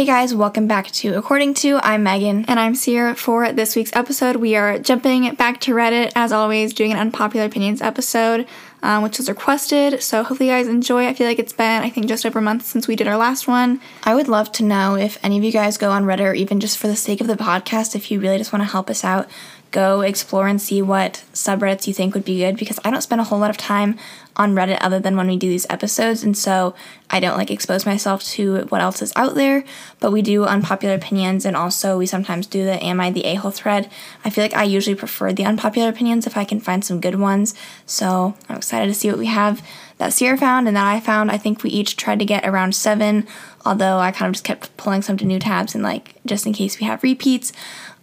[0.00, 1.78] Hey guys, welcome back to According Two.
[1.82, 2.46] I'm Megan.
[2.48, 3.14] And I'm Ciera.
[3.14, 7.44] For this week's episode, we are jumping back to Reddit, as always, doing an unpopular
[7.44, 8.46] opinions episode,
[8.82, 10.02] um, which was requested.
[10.02, 11.06] So hopefully you guys enjoy.
[11.06, 13.18] I feel like it's been, I think, just over a month since we did our
[13.18, 13.78] last one.
[14.04, 16.60] I would love to know if any of you guys go on Reddit or even
[16.60, 19.04] just for the sake of the podcast, if you really just want to help us
[19.04, 19.28] out,
[19.70, 23.20] go explore and see what subreddits you think would be good because I don't spend
[23.20, 23.98] a whole lot of time
[24.36, 26.74] on Reddit other than when we do these episodes and so
[27.10, 29.64] I don't like expose myself to what else is out there.
[29.98, 33.50] But we do unpopular opinions and also we sometimes do the am I the a-hole
[33.50, 33.90] thread?
[34.24, 37.16] I feel like I usually prefer the unpopular opinions if I can find some good
[37.16, 37.54] ones.
[37.86, 39.62] So I'm excited to see what we have
[39.98, 41.30] that Ciera found and that I found.
[41.30, 43.26] I think we each tried to get around seven
[43.64, 46.52] although I kind of just kept pulling some to new tabs and like just in
[46.52, 47.52] case we have repeats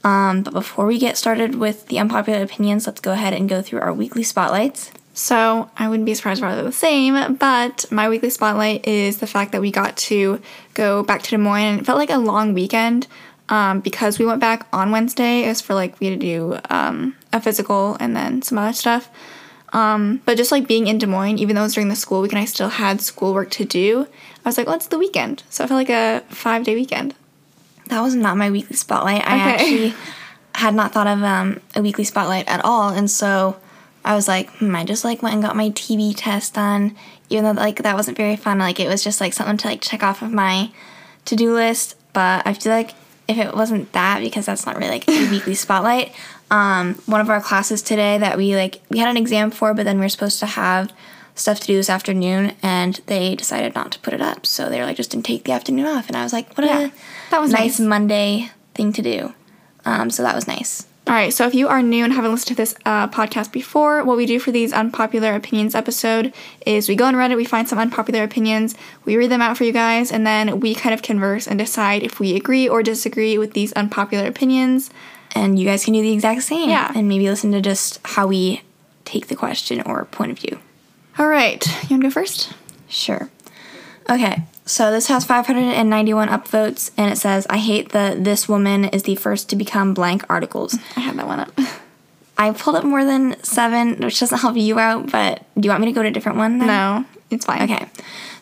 [0.07, 3.61] um, but before we get started with the unpopular opinions, let's go ahead and go
[3.61, 4.89] through our weekly spotlights.
[5.13, 9.27] So I wouldn't be surprised if they're the same, but my weekly spotlight is the
[9.27, 10.41] fact that we got to
[10.75, 13.07] go back to Des Moines and it felt like a long weekend
[13.49, 15.43] um, because we went back on Wednesday.
[15.43, 18.71] It was for like we had to do um, a physical and then some other
[18.71, 19.09] stuff.
[19.73, 22.21] Um, but just like being in Des Moines, even though it was during the school
[22.21, 24.07] week and I still had schoolwork to do,
[24.45, 25.43] I was like, well, it's the weekend.
[25.49, 27.13] So I felt like a five day weekend.
[27.89, 29.27] That was not my weekly spotlight.
[29.27, 29.53] I okay.
[29.53, 29.93] actually
[30.55, 33.57] had not thought of um, a weekly spotlight at all, and so
[34.07, 36.95] I was like, hmm, I just like went and got my TB test done,
[37.29, 38.57] even though like that wasn't very fun.
[38.57, 40.71] Like it was just like something to like check off of my
[41.25, 41.95] to do list.
[42.13, 42.91] But I feel like
[43.27, 46.13] if it wasn't that, because that's not really like a weekly spotlight.
[46.49, 49.83] Um, one of our classes today that we like we had an exam for, but
[49.83, 50.93] then we are supposed to have
[51.37, 54.45] stuff to do this afternoon, and they decided not to put it up.
[54.45, 56.65] So they were like, just didn't take the afternoon off, and I was like, what
[56.65, 56.91] yeah, a
[57.31, 57.87] that was nice, nice.
[57.87, 59.33] Monday thing to do.
[59.85, 60.87] Um, so that was nice.
[61.07, 64.03] All right, so if you are new and haven't listened to this uh, podcast before,
[64.03, 66.33] what we do for these unpopular opinions episode
[66.65, 68.75] is we go on Reddit, we find some unpopular opinions,
[69.05, 72.03] we read them out for you guys, and then we kind of converse and decide
[72.03, 74.89] if we agree or disagree with these unpopular opinions.
[75.33, 76.69] And you guys can do the exact same.
[76.69, 76.91] Yeah.
[76.93, 78.63] And maybe listen to just how we
[79.05, 80.59] take the question or point of view.
[81.19, 82.53] All right, you want to go first?
[82.87, 83.29] Sure.
[84.07, 89.03] Okay, so this has 591 upvotes, and it says, I hate that this woman is
[89.03, 90.77] the first to become blank articles.
[90.95, 91.51] I have that one up.
[92.37, 95.81] I pulled up more than seven, which doesn't help you out, but do you want
[95.81, 96.59] me to go to a different one?
[96.59, 96.67] Then?
[96.67, 97.63] No, it's fine.
[97.63, 97.89] Okay.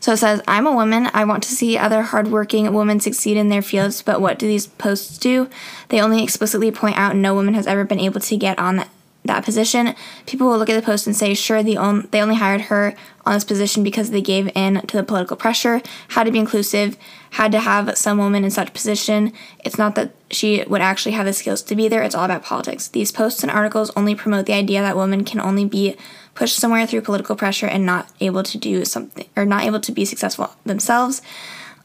[0.02, 1.10] So it says, I'm a woman.
[1.14, 4.68] I want to see other hardworking women succeed in their fields, but what do these
[4.68, 5.50] posts do?
[5.90, 8.84] They only explicitly point out no woman has ever been able to get on
[9.26, 12.36] that position, people will look at the post and say, sure, the on- they only
[12.36, 16.32] hired her on this position because they gave in to the political pressure, had to
[16.32, 16.96] be inclusive,
[17.32, 19.34] had to have some woman in such position.
[19.64, 22.44] It's not that she would actually have the skills to be there, it's all about
[22.44, 22.88] politics.
[22.88, 25.98] These posts and articles only promote the idea that women can only be
[26.36, 29.92] pushed somewhere through political pressure and not able to do something, or not able to
[29.92, 31.22] be successful themselves.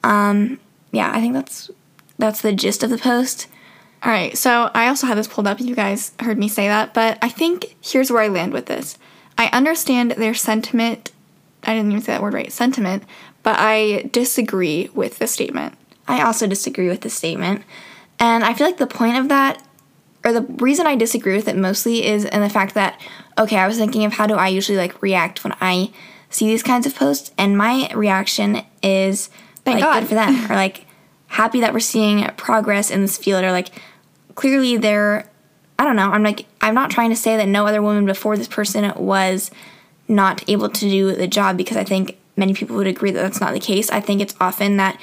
[0.02, 0.58] Um,
[0.92, 1.70] yeah, I think that's
[2.18, 3.46] that's the gist of the post.
[4.02, 5.60] All right, so I also had this pulled up.
[5.60, 8.96] You guys heard me say that, but I think here's where I land with this.
[9.36, 11.12] I understand their sentiment.
[11.64, 13.04] I didn't even say that word right, sentiment,
[13.42, 15.76] but I disagree with the statement.
[16.08, 17.62] I also disagree with the statement.
[18.18, 19.62] And I feel like the point of that,
[20.24, 23.00] or the reason I disagree with it mostly, is in the fact that,
[23.38, 25.90] okay, I was thinking of how do I usually like react when I
[26.30, 29.28] see these kinds of posts, and my reaction is
[29.64, 30.00] Thank like God.
[30.00, 30.86] good for them, or like
[31.28, 33.70] happy that we're seeing progress in this field, or like
[34.40, 35.28] clearly they're
[35.78, 36.10] I don't know.
[36.10, 39.50] I'm like I'm not trying to say that no other woman before this person was
[40.08, 43.40] not able to do the job because I think many people would agree that that's
[43.40, 43.90] not the case.
[43.90, 44.98] I think it's often that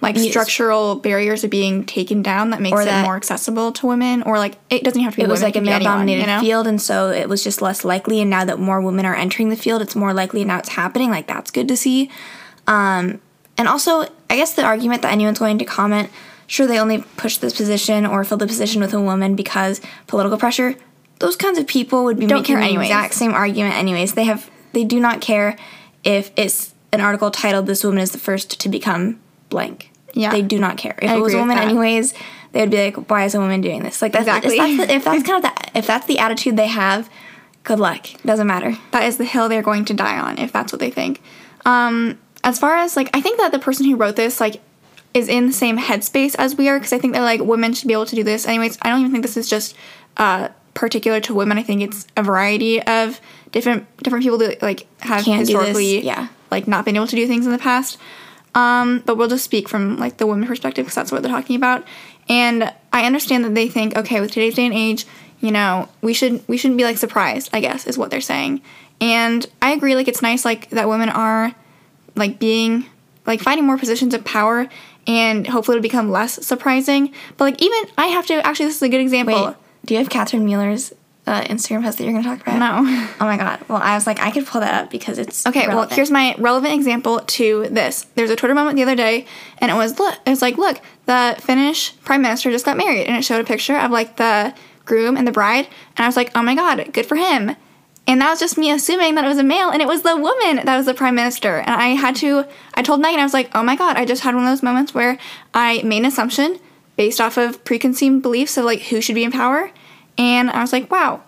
[0.00, 4.22] like structural barriers are being taken down that makes that it more accessible to women
[4.24, 6.26] or like it doesn't have to be it was women, like a male dominated you
[6.26, 6.40] know?
[6.40, 9.50] field and so it was just less likely and now that more women are entering
[9.50, 12.10] the field it's more likely and now it's happening like that's good to see
[12.66, 13.20] um,
[13.56, 16.10] and also i guess the argument that anyone's going to comment
[16.46, 20.38] sure they only pushed this position or filled the position with a woman because political
[20.38, 20.76] pressure
[21.18, 22.88] those kinds of people would be Don't making the anyways.
[22.88, 24.14] exact same argument anyways.
[24.14, 25.56] They have they do not care
[26.02, 29.90] if it's an article titled this woman is the first to become blank.
[30.12, 30.30] Yeah.
[30.30, 30.98] They do not care.
[31.00, 32.14] If I it was a woman anyways
[32.52, 34.02] they would be like why is a woman doing this?
[34.02, 34.58] Like that's, exactly.
[34.58, 37.08] if that's, the, if that's kind of the, if that's the attitude they have
[37.62, 38.06] good luck.
[38.24, 38.76] Doesn't matter.
[38.90, 41.22] That is the hill they're going to die on if that's what they think.
[41.64, 44.60] Um as far as like i think that the person who wrote this like
[45.14, 47.88] is in the same headspace as we are because I think that like women should
[47.88, 48.46] be able to do this.
[48.46, 49.76] Anyways, I don't even think this is just
[50.16, 51.56] uh, particular to women.
[51.56, 53.20] I think it's a variety of
[53.52, 57.26] different different people that like have Can't historically yeah like not been able to do
[57.26, 57.98] things in the past.
[58.56, 61.56] Um, but we'll just speak from like the women perspective because that's what they're talking
[61.56, 61.84] about.
[62.28, 65.06] And I understand that they think, okay, with today's day and age,
[65.40, 68.62] you know, we should we shouldn't be like surprised, I guess, is what they're saying.
[69.00, 71.54] And I agree, like it's nice like that women are
[72.14, 72.86] like being
[73.26, 74.68] like finding more positions of power
[75.06, 77.12] and hopefully it'll become less surprising.
[77.36, 79.46] But like even I have to actually this is a good example.
[79.46, 80.92] Wait, do you have Catherine Mueller's
[81.26, 82.58] uh, Instagram post that you're going to talk about?
[82.58, 83.08] No.
[83.20, 83.60] Oh my god.
[83.68, 85.90] Well, I was like, I could pull that up because it's Okay, relevant.
[85.90, 88.06] well, here's my relevant example to this.
[88.14, 89.24] There's a Twitter moment the other day,
[89.58, 93.06] and it was look, it was like, look, the Finnish prime minister just got married,
[93.06, 94.54] and it showed a picture of like the
[94.84, 95.66] groom and the bride,
[95.96, 97.56] and I was like, oh my god, good for him.
[98.06, 100.16] And that was just me assuming that it was a male, and it was the
[100.16, 101.58] woman that was the prime minister.
[101.58, 104.22] And I had to, I told Megan, I was like, oh my god, I just
[104.22, 105.18] had one of those moments where
[105.54, 106.58] I made an assumption
[106.96, 109.70] based off of preconceived beliefs of like who should be in power,
[110.18, 111.22] and I was like, wow,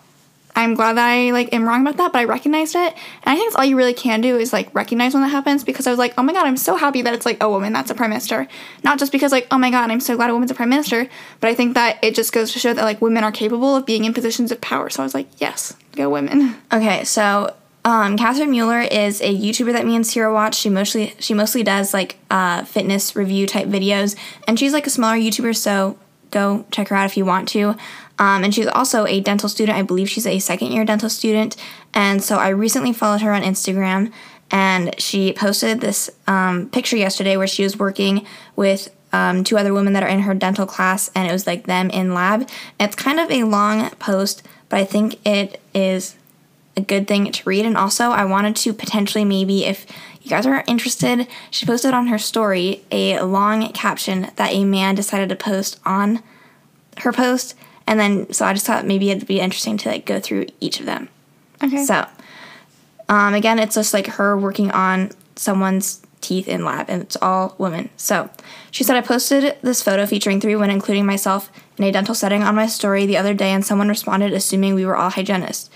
[0.57, 2.79] I'm glad that I like am wrong about that, but I recognized it.
[2.79, 5.63] And I think that's all you really can do is like recognize when that happens
[5.63, 7.75] because I was like, oh my god, I'm so happy that it's like a woman
[7.75, 8.49] that's a prime minister.
[8.83, 11.09] Not just because like, oh my god, I'm so glad a woman's a prime minister,
[11.41, 13.85] but I think that it just goes to show that like women are capable of
[13.85, 14.89] being in positions of power.
[14.89, 16.57] So I was like, yes, go women.
[16.73, 17.55] Okay, so
[17.85, 20.57] um, Catherine Mueller is a YouTuber that me and Ciera watch.
[20.57, 24.17] She mostly she mostly does like uh, fitness review type videos,
[24.49, 25.55] and she's like a smaller YouTuber.
[25.55, 25.97] So
[26.33, 27.77] go check her out if you want to.
[28.19, 29.77] Um, and she's also a dental student.
[29.79, 31.57] I believe she's a second year dental student.
[31.93, 34.13] And so I recently followed her on Instagram,
[34.51, 39.73] and she posted this um, picture yesterday where she was working with um, two other
[39.73, 42.49] women that are in her dental class, and it was like them in lab.
[42.79, 46.17] It's kind of a long post, but I think it is
[46.77, 47.65] a good thing to read.
[47.65, 49.87] And also, I wanted to potentially maybe, if
[50.21, 54.95] you guys are interested, she posted on her story a long caption that a man
[54.95, 56.23] decided to post on
[56.99, 57.55] her post.
[57.87, 60.81] And then, so I just thought maybe it'd be interesting to like go through each
[60.81, 61.09] of them.
[61.63, 61.85] Okay.
[61.85, 62.07] So,
[63.09, 67.55] um, again, it's just like her working on someone's teeth in lab, and it's all
[67.59, 67.89] women.
[67.97, 68.31] So,
[68.71, 72.43] she said, I posted this photo featuring three women, including myself, in a dental setting
[72.43, 75.71] on my story the other day, and someone responded assuming we were all hygienists.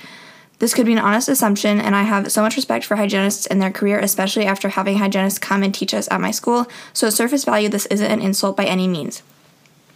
[0.59, 3.63] This could be an honest assumption, and I have so much respect for hygienists and
[3.63, 6.67] their career, especially after having hygienists come and teach us at my school.
[6.93, 9.23] So, at surface value, this isn't an insult by any means.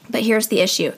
[0.09, 0.93] But here's the issue.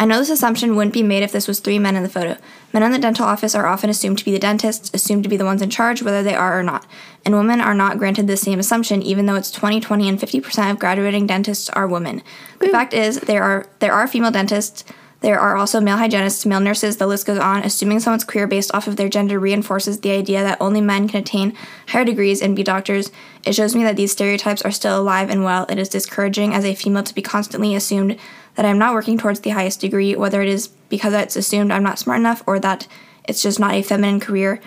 [0.00, 2.36] I know this assumption wouldn't be made if this was three men in the photo.
[2.72, 5.36] Men in the dental office are often assumed to be the dentists, assumed to be
[5.36, 6.86] the ones in charge, whether they are or not.
[7.24, 10.78] And women are not granted this same assumption, even though it's 2020 and 50% of
[10.78, 12.22] graduating dentists are women.
[12.60, 14.84] The fact is, there are there are female dentists.
[15.20, 17.64] There are also male hygienists, male nurses, the list goes on.
[17.64, 21.20] Assuming someone's career based off of their gender reinforces the idea that only men can
[21.20, 21.56] attain
[21.88, 23.10] higher degrees and be doctors.
[23.44, 25.66] It shows me that these stereotypes are still alive and well.
[25.68, 28.16] It is discouraging as a female to be constantly assumed
[28.58, 31.84] that I'm not working towards the highest degree, whether it is because it's assumed I'm
[31.84, 32.88] not smart enough or that
[33.22, 34.60] it's just not a feminine career.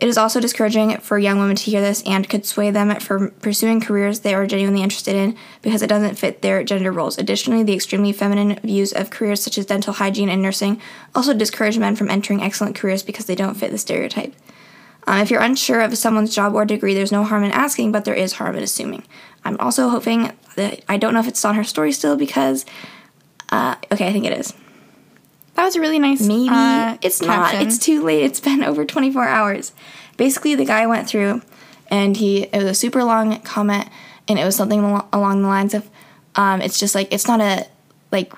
[0.00, 3.32] It is also discouraging for young women to hear this and could sway them from
[3.42, 7.18] pursuing careers they are genuinely interested in because it doesn't fit their gender roles.
[7.18, 10.80] Additionally, the extremely feminine views of careers such as dental hygiene and nursing
[11.12, 14.36] also discourage men from entering excellent careers because they don't fit the stereotype.
[15.08, 18.04] Um, if you're unsure of someone's job or degree, there's no harm in asking, but
[18.04, 19.02] there is harm in assuming.
[19.44, 22.64] I'm also hoping that I don't know if it's on her story still because,
[23.52, 24.54] uh, okay, I think it is.
[25.54, 26.26] That was a really nice.
[26.26, 27.54] Maybe uh, it's not.
[27.54, 28.24] It's too late.
[28.24, 29.72] It's been over 24 hours.
[30.16, 31.42] Basically, the guy went through
[31.88, 33.88] and he, it was a super long comment
[34.26, 34.80] and it was something
[35.12, 35.88] along the lines of,
[36.34, 37.66] um, it's just like, it's not a,
[38.10, 38.32] like,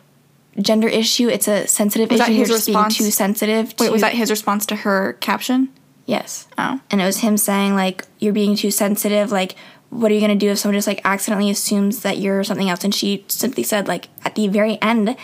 [0.61, 1.29] gender issue.
[1.29, 2.33] It's a sensitive Was issue.
[2.33, 2.99] that You're his being response?
[2.99, 3.77] too sensitive.
[3.77, 5.69] To, Wait, was that his response to her caption?
[6.07, 6.49] Yes.
[6.59, 6.81] Oh.
[6.91, 9.31] And it was him saying, like, you're being too sensitive.
[9.31, 9.55] Like,
[9.95, 12.69] what are you going to do if someone just, like, accidentally assumes that you're something
[12.69, 12.85] else?
[12.85, 15.17] And she simply said, like, at the very end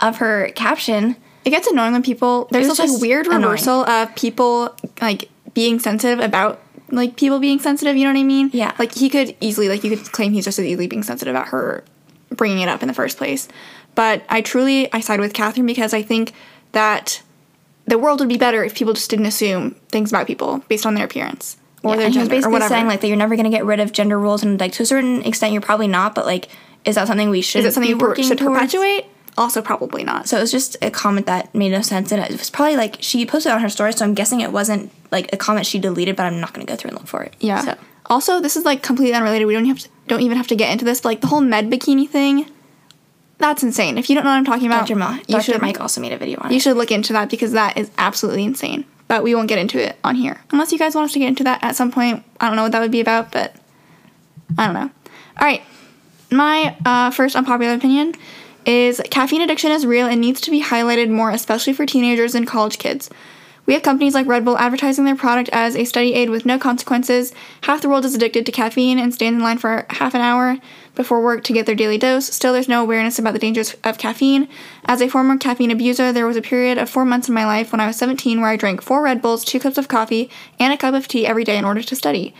[0.00, 3.42] of her caption, It gets annoying when people there's this like weird annoying.
[3.42, 6.60] reversal of people like being sensitive about
[6.90, 7.96] like people being sensitive.
[7.96, 8.50] You know what I mean?
[8.52, 8.74] Yeah.
[8.78, 11.48] Like he could easily like you could claim he's just as easily being sensitive about
[11.48, 11.84] her
[12.30, 13.48] bringing it up in the first place.
[13.94, 16.32] But I truly I side with Catherine because I think
[16.72, 17.22] that
[17.86, 20.94] the world would be better if people just didn't assume things about people based on
[20.94, 21.56] their appearance
[21.92, 22.68] or their he was gender or basically whatever.
[22.74, 24.42] saying, like, that you're never going to get rid of gender roles.
[24.42, 26.14] And, like, to a certain extent, you're probably not.
[26.14, 26.48] But, like,
[26.84, 28.54] is that something we should Is it something you working should towards?
[28.58, 29.06] perpetuate?
[29.36, 30.28] Also, probably not.
[30.28, 32.98] So it was just a comment that made no sense, and it was probably like
[33.00, 36.14] she posted on her story, so I'm guessing it wasn't like a comment she deleted,
[36.14, 37.34] but I'm not going to go through and look for it.
[37.40, 37.62] Yeah.
[37.64, 37.74] So
[38.06, 39.48] Also, this is like completely unrelated.
[39.48, 41.40] We don't have to, don't even have to get into this, but like the whole
[41.40, 42.46] med bikini thing,
[43.38, 43.98] that's insane.
[43.98, 44.94] If you don't know what I'm talking about, Dr.
[44.96, 45.42] Ma- you Dr.
[45.42, 46.62] should Mike also made a video on you it.
[46.62, 48.84] should look into that because that is absolutely insane.
[49.06, 51.28] But we won't get into it on here unless you guys want us to get
[51.28, 52.24] into that at some point.
[52.40, 53.54] I don't know what that would be about, but
[54.56, 54.90] I don't know.
[55.40, 55.62] All right,
[56.30, 58.14] my uh, first unpopular opinion
[58.66, 62.46] is caffeine addiction is real and needs to be highlighted more, especially for teenagers and
[62.46, 63.10] college kids.
[63.66, 66.58] We have companies like Red Bull advertising their product as a study aid with no
[66.58, 67.32] consequences.
[67.62, 70.58] Half the world is addicted to caffeine and stands in line for half an hour
[70.94, 72.26] before work to get their daily dose.
[72.26, 74.48] Still, there's no awareness about the dangers of caffeine.
[74.84, 77.72] As a former caffeine abuser, there was a period of four months in my life
[77.72, 80.72] when I was 17 where I drank four Red Bulls, two cups of coffee, and
[80.72, 82.34] a cup of tea every day in order to study.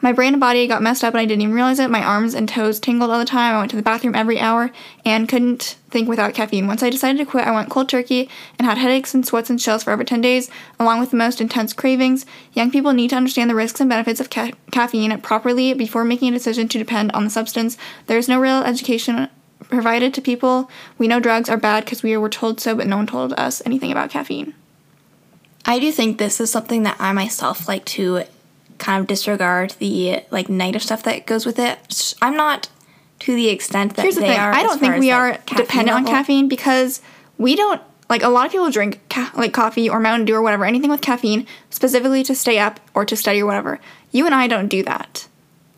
[0.00, 1.90] My brain and body got messed up and I didn't even realize it.
[1.90, 3.54] My arms and toes tingled all the time.
[3.54, 4.70] I went to the bathroom every hour
[5.04, 6.68] and couldn't think without caffeine.
[6.68, 8.28] Once I decided to quit, I went cold turkey
[8.58, 11.40] and had headaches and sweats and chills for over 10 days, along with the most
[11.40, 12.26] intense cravings.
[12.52, 16.28] Young people need to understand the risks and benefits of ca- caffeine properly before making
[16.28, 17.76] a decision to depend on the substance.
[18.06, 19.28] There is no real education
[19.64, 20.70] provided to people.
[20.96, 23.62] We know drugs are bad because we were told so, but no one told us
[23.66, 24.54] anything about caffeine.
[25.64, 28.22] I do think this is something that I myself like to
[28.78, 32.14] kind of disregard the like negative stuff that goes with it.
[32.22, 32.68] I'm not
[33.20, 34.38] to the extent that Here's the they thing.
[34.38, 34.52] are.
[34.52, 37.02] I don't think we as, are like, caffeine dependent on caffeine because
[37.36, 40.42] we don't like a lot of people drink ca- like coffee or Mountain Dew or
[40.42, 43.80] whatever, anything with caffeine specifically to stay up or to study or whatever.
[44.12, 45.26] You and I don't do that.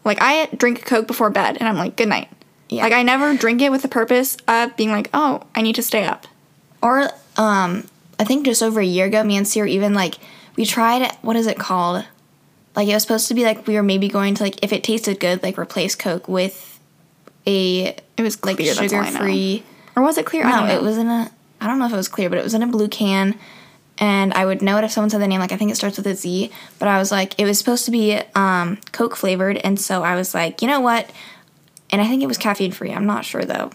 [0.04, 2.28] Like I drink Coke before bed and I'm like, good night.
[2.68, 2.84] Yeah.
[2.84, 5.82] Like I never drink it with the purpose of being like, oh, I need to
[5.82, 6.26] stay up.
[6.82, 7.86] Or um,
[8.18, 10.16] I think just over a year ago, me and Ciera even like
[10.56, 11.10] we tried.
[11.22, 12.04] What is it called?
[12.76, 14.84] Like it was supposed to be like we were maybe going to like if it
[14.84, 16.78] tasted good, like replace Coke with
[17.46, 19.64] a It was like sugar free.
[19.96, 20.44] Or was it clear?
[20.44, 20.74] I No, don't know.
[20.76, 21.30] it was in a.
[21.60, 23.38] I don't know if it was clear, but it was in a blue can,
[23.98, 25.40] and I would know it if someone said the name.
[25.40, 27.84] Like I think it starts with a Z, but I was like, it was supposed
[27.86, 31.10] to be um, Coke flavored, and so I was like, you know what?
[31.90, 32.92] And I think it was caffeine free.
[32.92, 33.72] I'm not sure though.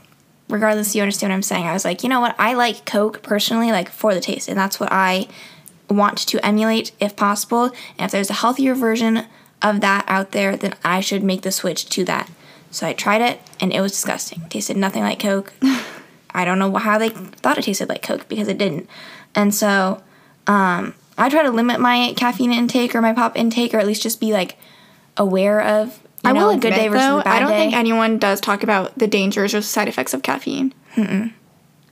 [0.48, 1.66] Regardless, you understand what I'm saying.
[1.68, 2.36] I was like, you know what?
[2.40, 5.28] I like Coke personally, like for the taste, and that's what I
[5.90, 7.66] want to emulate if possible.
[7.98, 9.26] And if there's a healthier version
[9.62, 12.30] of that out there, then I should make the switch to that.
[12.72, 14.42] So I tried it, and it was disgusting.
[14.44, 15.54] It tasted nothing like Coke.
[16.32, 18.90] I don't know how they thought it tasted like Coke because it didn't.
[19.34, 20.04] And so
[20.48, 24.02] um, I try to limit my caffeine intake or my pop intake, or at least
[24.02, 24.58] just be like
[25.16, 27.40] aware of you I know, will a good admit, day versus though, a bad I
[27.40, 27.58] don't day.
[27.58, 30.74] think anyone does talk about the dangers or side effects of caffeine.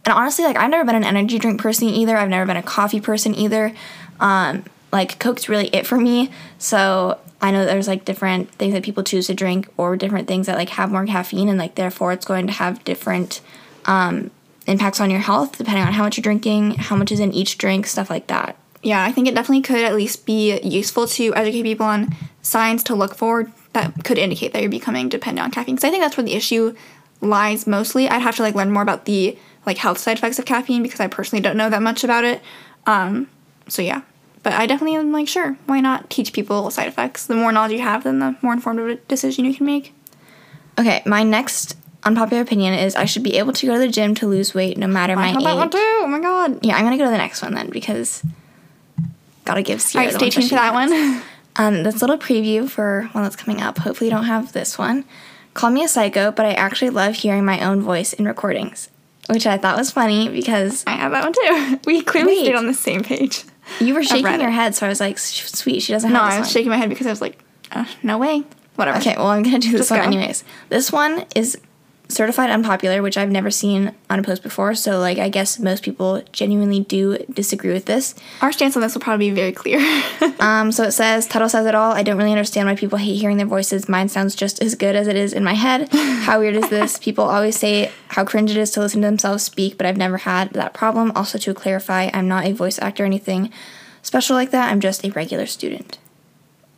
[0.06, 2.18] And honestly, like I've never been an energy drink person either.
[2.18, 3.74] I've never been a coffee person either.
[4.20, 6.30] Um, like Coke's really it for me.
[6.60, 10.48] So I know there's like different things that people choose to drink or different things
[10.48, 13.42] that like have more caffeine and like therefore it's going to have different
[13.86, 14.32] um,
[14.68, 17.58] impacts on your health depending on how much you're drinking, how much is in each
[17.58, 18.56] drink, stuff like that.
[18.82, 22.84] Yeah, I think it definitely could at least be useful to educate people on signs
[22.84, 25.76] to look for that could indicate that you're becoming dependent on caffeine.
[25.76, 26.76] Because I think that's where the issue
[27.20, 28.08] lies mostly.
[28.10, 31.00] I'd have to like learn more about the like health side effects of caffeine because
[31.00, 32.42] I personally don't know that much about it.
[32.86, 33.30] Um,
[33.68, 34.02] so yeah,
[34.44, 37.26] but I definitely am like sure why not teach people side effects.
[37.26, 39.94] The more knowledge you have, then the more informed of a decision you can make.
[40.80, 44.14] Okay, my next unpopular opinion is I should be able to go to the gym
[44.16, 45.74] to lose weight no matter my I had that one age.
[45.74, 46.00] too.
[46.02, 46.66] Oh my god.
[46.66, 48.24] Yeah, I'm gonna go to the next one then because
[49.46, 49.96] gotta give All Ciera.
[49.98, 51.22] right, the stay tuned for that one.
[51.56, 53.78] Um, this little preview for one that's coming up.
[53.78, 55.06] Hopefully, you don't have this one.
[55.54, 58.90] Call me a psycho, but I actually love hearing my own voice in recordings,
[59.30, 61.80] which I thought was funny because I have that one too.
[61.86, 62.44] We clearly Wait.
[62.46, 63.44] stayed on the same page.
[63.80, 66.40] you were shaking your head, so I was like, "Sweet, she doesn't No, have I
[66.40, 67.40] was one." shaking my head because I was like,
[67.72, 68.44] uh, no way.
[68.76, 68.98] Whatever.
[69.00, 70.06] Okay, well, I'm gonna do this Just one go.
[70.06, 70.44] anyways.
[70.70, 71.58] This one is
[72.10, 74.76] certified unpopular, which I've never seen on a post before.
[74.76, 78.16] So, like, I guess most people genuinely do disagree with this.
[78.42, 79.80] Our stance on this will probably be very clear.
[80.40, 81.94] Um, so it says, Tuttle says it all.
[81.94, 83.88] I don't really understand why people hate hearing their voices.
[83.88, 85.88] Mine sounds just as good as it is in my head.
[85.94, 86.98] How weird is this?
[86.98, 90.18] People always say how cringe it is to listen to themselves speak, but I've never
[90.18, 91.14] had that problem.
[91.16, 93.52] Also, to clarify, I'm not a voice actor or anything
[94.02, 94.70] special like that.
[94.70, 95.98] I'm just a regular student.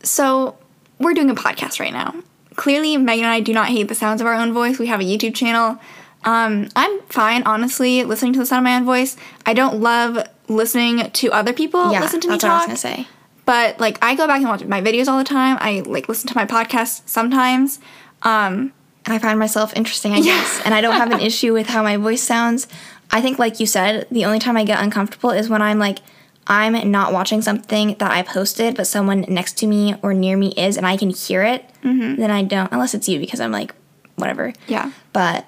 [0.02, 0.56] so,
[0.98, 2.14] we're doing a podcast right now.
[2.56, 4.78] Clearly, Megan and I do not hate the sounds of our own voice.
[4.78, 5.78] We have a YouTube channel.
[6.24, 9.16] Um, I'm fine, honestly, listening to the sound of my own voice.
[9.44, 12.60] I don't love listening to other people Yeah, listen to me that's what I was
[12.62, 12.68] talk.
[12.68, 13.08] gonna say.
[13.44, 15.56] But like, I go back and watch my videos all the time.
[15.60, 17.78] I like listen to my podcast sometimes.
[18.22, 18.72] Um,
[19.04, 20.60] And I find myself interesting, I guess.
[20.64, 22.66] And I don't have an issue with how my voice sounds.
[23.12, 25.98] I think, like you said, the only time I get uncomfortable is when I'm like,
[26.46, 30.52] I'm not watching something that I posted, but someone next to me or near me
[30.56, 31.68] is, and I can hear it.
[31.82, 32.20] Mm-hmm.
[32.20, 33.74] Then I don't, unless it's you, because I'm like,
[34.16, 34.52] whatever.
[34.68, 34.92] yeah.
[35.12, 35.46] But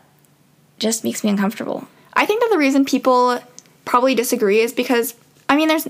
[0.78, 1.86] just makes me uncomfortable.
[2.14, 3.40] I think that the reason people
[3.84, 5.14] probably disagree is because
[5.48, 5.88] I mean, there's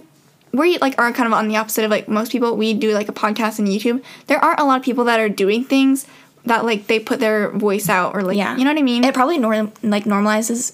[0.53, 2.57] we like are kind of on the opposite of like most people.
[2.57, 4.03] We do like a podcast and YouTube.
[4.29, 6.07] There aren't a lot of people that are doing things
[6.47, 8.57] that like they put their voice out or like Yeah.
[8.57, 9.05] you know what I mean.
[9.05, 10.73] It probably norm- like normalizes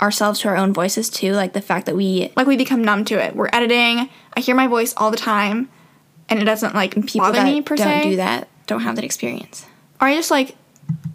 [0.00, 1.32] ourselves to our own voices too.
[1.32, 3.34] Like the fact that we like we become numb to it.
[3.34, 4.08] We're editing.
[4.34, 5.68] I hear my voice all the time,
[6.28, 8.10] and it doesn't like people bother that me per don't se.
[8.10, 9.66] do that don't have that experience.
[10.00, 10.54] Or I just like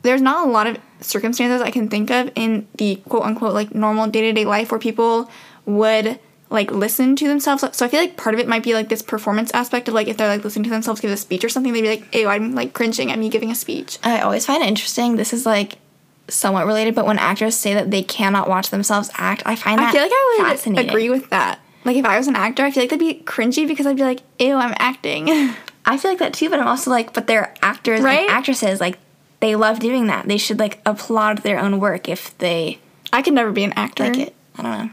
[0.02, 3.74] there's not a lot of circumstances I can think of in the quote unquote like
[3.74, 5.30] normal day to day life where people
[5.66, 7.64] would like listen to themselves.
[7.76, 10.08] So I feel like part of it might be like this performance aspect of like
[10.08, 12.28] if they're like listening to themselves give a speech or something, they'd be like, "Ew,
[12.28, 15.16] I'm like cringing at me giving a speech." I always find it interesting.
[15.16, 15.78] This is like
[16.28, 19.90] somewhat related, but when actors say that they cannot watch themselves act, I find that
[19.90, 20.90] I feel like I would fascinating.
[20.90, 21.60] agree with that.
[21.86, 24.04] Like if I was an actor, I feel like that'd be cringy because I'd be
[24.04, 25.28] like, "Ew, I'm acting."
[25.86, 28.22] I feel like that too, but I'm also like, but they're actors Right?
[28.22, 28.80] and actresses.
[28.80, 28.98] Like,
[29.42, 30.28] they love doing that.
[30.30, 32.80] They should like applaud their own work if they
[33.12, 34.06] I could never be an actor.
[34.06, 34.36] like it.
[34.58, 34.90] I don't know.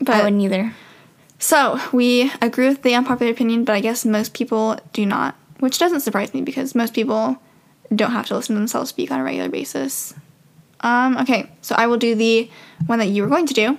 [0.00, 0.72] But I wouldn't either.
[1.38, 5.78] So we agree with the unpopular opinion, but I guess most people do not, which
[5.78, 7.36] doesn't surprise me because most people
[7.94, 10.14] don't have to listen to themselves speak on a regular basis.
[10.80, 12.50] Um, okay, so I will do the
[12.86, 13.78] one that you were going to do.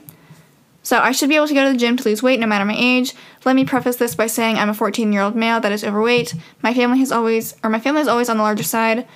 [0.84, 2.65] So I should be able to go to the gym to lose weight no matter
[2.65, 3.13] my age.
[3.46, 6.34] Let me preface this by saying I'm a 14 year old male that is overweight.
[6.62, 9.08] My family has always, or my family is always on the larger side.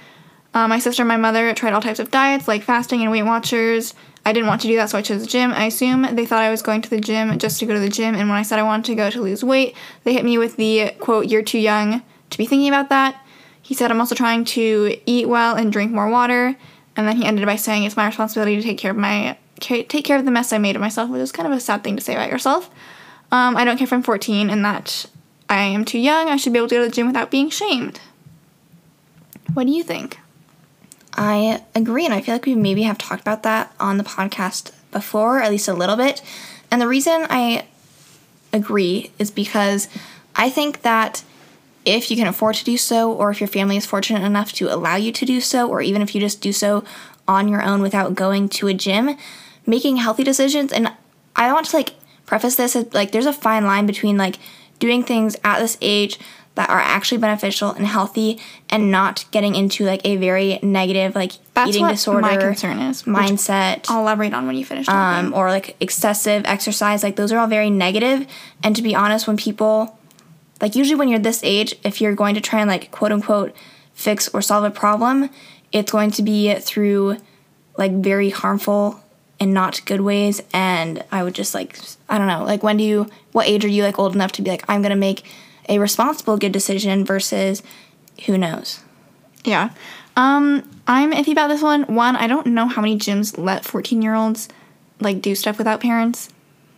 [0.53, 3.23] Uh, my sister and my mother tried all types of diets like fasting and Weight
[3.23, 3.93] Watchers.
[4.25, 5.51] I didn't want to do that, so I chose the gym.
[5.51, 7.89] I assume they thought I was going to the gym just to go to the
[7.89, 10.37] gym, and when I said I wanted to go to lose weight, they hit me
[10.37, 13.21] with the quote, You're too young to be thinking about that.
[13.61, 16.55] He said I'm also trying to eat well and drink more water,
[16.95, 19.89] and then he ended by saying it's my responsibility to take care of my take
[19.89, 21.95] care of the mess I made of myself, which is kind of a sad thing
[21.95, 22.69] to say about yourself.
[23.31, 25.05] Um, I don't care if I'm 14 and that
[25.49, 26.27] I am too young.
[26.29, 27.99] I should be able to go to the gym without being shamed.
[29.53, 30.19] What do you think?
[31.17, 34.71] I agree, and I feel like we maybe have talked about that on the podcast
[34.91, 36.21] before, at least a little bit.
[36.69, 37.65] And the reason I
[38.51, 39.87] agree is because
[40.35, 41.23] I think that
[41.85, 44.73] if you can afford to do so, or if your family is fortunate enough to
[44.73, 46.83] allow you to do so, or even if you just do so
[47.27, 49.15] on your own without going to a gym,
[49.65, 50.71] making healthy decisions.
[50.71, 50.91] And
[51.35, 51.93] I want to like
[52.25, 54.37] preface this as like there's a fine line between like
[54.79, 56.19] doing things at this age
[56.55, 58.39] that are actually beneficial and healthy
[58.69, 63.03] and not getting into like a very negative like That's eating disorder my concern is,
[63.03, 65.27] mindset I'll elaborate on when you finish talking.
[65.27, 68.25] um, or like excessive exercise like those are all very negative
[68.63, 69.99] and to be honest when people
[70.61, 73.55] like usually when you're this age if you're going to try and like quote unquote
[73.93, 75.29] fix or solve a problem
[75.71, 77.17] it's going to be through
[77.77, 79.01] like very harmful
[79.39, 81.77] and not good ways and i would just like
[82.09, 84.41] i don't know like when do you what age are you like old enough to
[84.41, 85.23] be like i'm gonna make
[85.67, 87.61] a responsible good decision versus
[88.25, 88.79] who knows
[89.43, 89.71] Yeah.
[90.17, 91.83] Um, I'm iffy about this one.
[91.93, 94.47] One, I don't know how many gyms let 14 year olds
[95.01, 96.29] like do stuff without parents.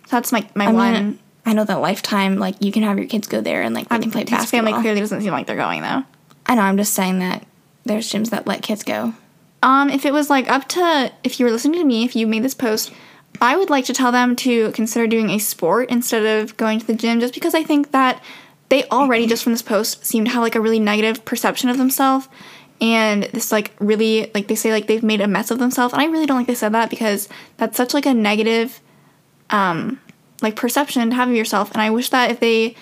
[0.08, 0.93] So That's my my i one.
[0.93, 3.89] mean i know that lifetime like you can have your kids go there and like
[3.89, 6.03] they can play His basketball family clearly doesn't seem like they're going though.
[6.47, 7.45] I know, I'm just saying that
[7.86, 9.13] there's gyms that let kids go.
[9.63, 12.27] Um, if it was like up to if you were listening to me, if you
[12.27, 12.93] made this post,
[13.41, 16.88] I would like to tell them to consider doing a sport instead of going to
[16.88, 18.23] the gym, just because I think that
[18.69, 21.77] they already just from this post seem to have like a really negative perception of
[21.77, 22.27] themselves
[22.79, 26.01] and this like really like they say like they've made a mess of themselves and
[26.01, 28.79] i really don't like they said that because that's such like a negative
[29.49, 29.99] um
[30.41, 32.76] like perception to have of yourself and i wish that if they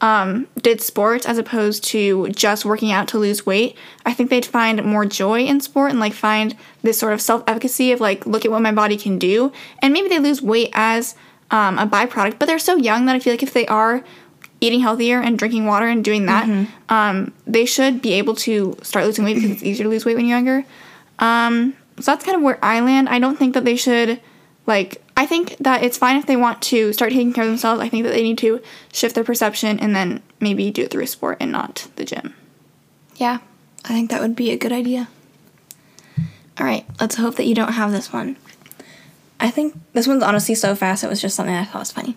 [0.00, 4.46] um, did sports as opposed to just working out to lose weight, I think they'd
[4.46, 8.26] find more joy in sport and like find this sort of self efficacy of like,
[8.26, 9.52] look at what my body can do.
[9.80, 11.14] And maybe they lose weight as
[11.50, 14.02] um, a byproduct, but they're so young that I feel like if they are
[14.60, 16.46] eating healthier and drinking water and doing that,
[16.88, 20.16] um, they should be able to start losing weight because it's easier to lose weight
[20.16, 20.64] when you're younger.
[21.18, 23.08] Um, so that's kind of where I land.
[23.08, 24.20] I don't think that they should
[24.66, 27.80] like I think that it's fine if they want to start taking care of themselves.
[27.80, 31.06] I think that they need to shift their perception and then maybe do it through
[31.06, 32.34] sport and not the gym.
[33.16, 33.38] Yeah,
[33.84, 35.08] I think that would be a good idea.
[36.58, 38.36] All right, let's hope that you don't have this one.
[39.38, 42.16] I think this one's honestly so fast, it was just something I thought was funny.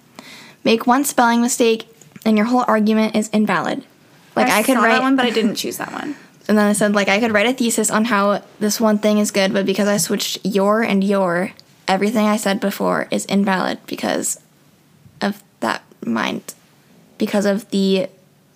[0.63, 1.87] Make one spelling mistake
[2.25, 3.85] and your whole argument is invalid.
[4.35, 6.15] Like I, could saw write that one, but I didn't choose that one.
[6.47, 9.19] and then I said like I could write a thesis on how this one thing
[9.19, 11.51] is good, but because I switched your and your,
[11.87, 14.39] everything I said before is invalid because
[15.21, 16.53] of that mind,
[17.17, 18.07] because of the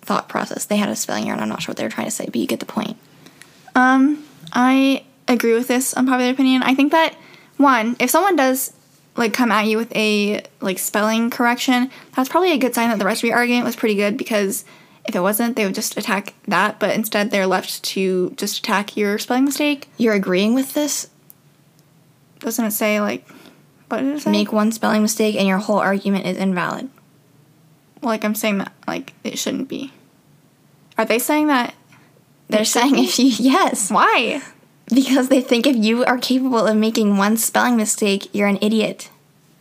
[0.02, 0.64] thought process.
[0.64, 2.26] They had a spelling error, and I'm not sure what they were trying to say,
[2.26, 2.96] but you get the point.
[3.74, 6.62] Um, I agree with this unpopular opinion.
[6.62, 7.14] I think that
[7.58, 8.72] one, if someone does
[9.16, 12.98] like come at you with a like spelling correction, that's probably a good sign that
[12.98, 14.64] the rest of your argument was pretty good because
[15.06, 18.96] if it wasn't, they would just attack that, but instead they're left to just attack
[18.96, 19.88] your spelling mistake.
[19.96, 21.08] You're agreeing with this?
[22.40, 23.26] Doesn't it say like
[23.88, 24.30] what did it say?
[24.30, 26.90] Make one spelling mistake, and your whole argument is invalid.
[28.02, 29.92] like I'm saying that like it shouldn't be.
[30.96, 31.74] Are they saying that?
[32.48, 34.42] They're saying if you yes, Why?
[34.92, 39.10] because they think if you are capable of making one spelling mistake, you're an idiot.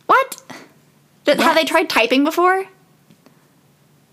[0.05, 0.41] What?
[1.25, 1.43] Did, Yeah.
[1.45, 2.65] Have they tried typing before?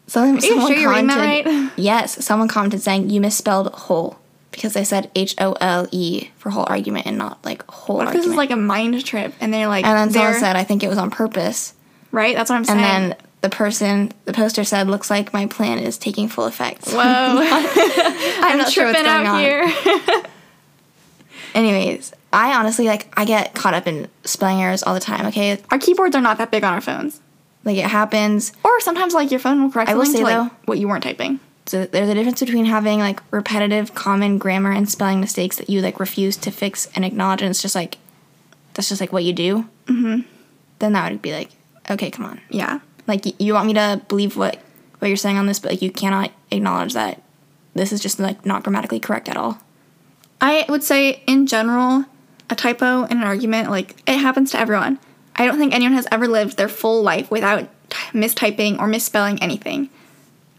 [0.06, 1.70] So you sure you're reading that right?
[1.76, 4.18] Yes, someone commented saying you misspelled whole
[4.54, 8.08] because I said H O L E for whole argument and not like whole What
[8.08, 10.56] if this is like a mind trip and they're like and then someone they're- said
[10.56, 11.74] I think it was on purpose.
[12.12, 12.34] right?
[12.36, 12.80] That's what I'm saying.
[12.80, 16.88] And then the person, the poster said, looks like my plan is taking full effect.
[16.88, 16.96] Whoa.
[17.02, 19.40] I'm, not sure what's tripping out going on.
[19.40, 20.22] here.
[21.54, 25.26] Anyways, I honestly like I get caught up in spelling errors all the time.
[25.26, 27.20] Okay, our keyboards are not that big on our phones.
[27.64, 28.52] like it happens.
[28.64, 30.78] Or sometimes like your phone will correct I will something say, to like though- what
[30.78, 31.38] you weren't typing.
[31.66, 35.80] So there's a difference between having like repetitive, common grammar and spelling mistakes that you
[35.80, 37.98] like refuse to fix and acknowledge, and it's just like
[38.74, 39.68] that's just like what you do.
[39.86, 40.20] Mm-hmm.
[40.78, 41.50] Then that would be like,
[41.90, 42.40] okay, come on.
[42.50, 42.80] Yeah.
[43.06, 44.58] Like y- you want me to believe what
[44.98, 47.22] what you're saying on this, but like you cannot acknowledge that
[47.74, 49.58] this is just like not grammatically correct at all.
[50.40, 52.04] I would say in general,
[52.50, 54.98] a typo in an argument, like it happens to everyone.
[55.36, 59.42] I don't think anyone has ever lived their full life without t- mistyping or misspelling
[59.42, 59.88] anything.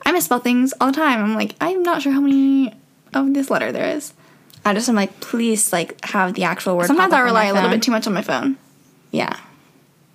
[0.06, 1.24] I misspell things all the time.
[1.24, 2.74] I'm like, I'm not sure how many
[3.14, 4.14] of this letter there is.
[4.64, 6.88] I just am like, please like have the actual word.
[6.88, 8.58] Sometimes I rely a little bit too much on my phone.
[9.12, 9.38] Yeah,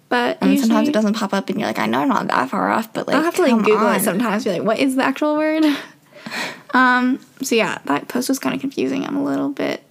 [0.08, 2.26] But and usually, sometimes it doesn't pop up, and you're like, I know I'm not
[2.28, 3.96] that far off, but like I'll have to like Google on.
[3.96, 4.44] it sometimes.
[4.44, 5.64] Be like, what is the actual word?
[6.74, 7.18] um.
[7.42, 9.04] So yeah, that post was kind of confusing.
[9.06, 9.82] I'm a little bit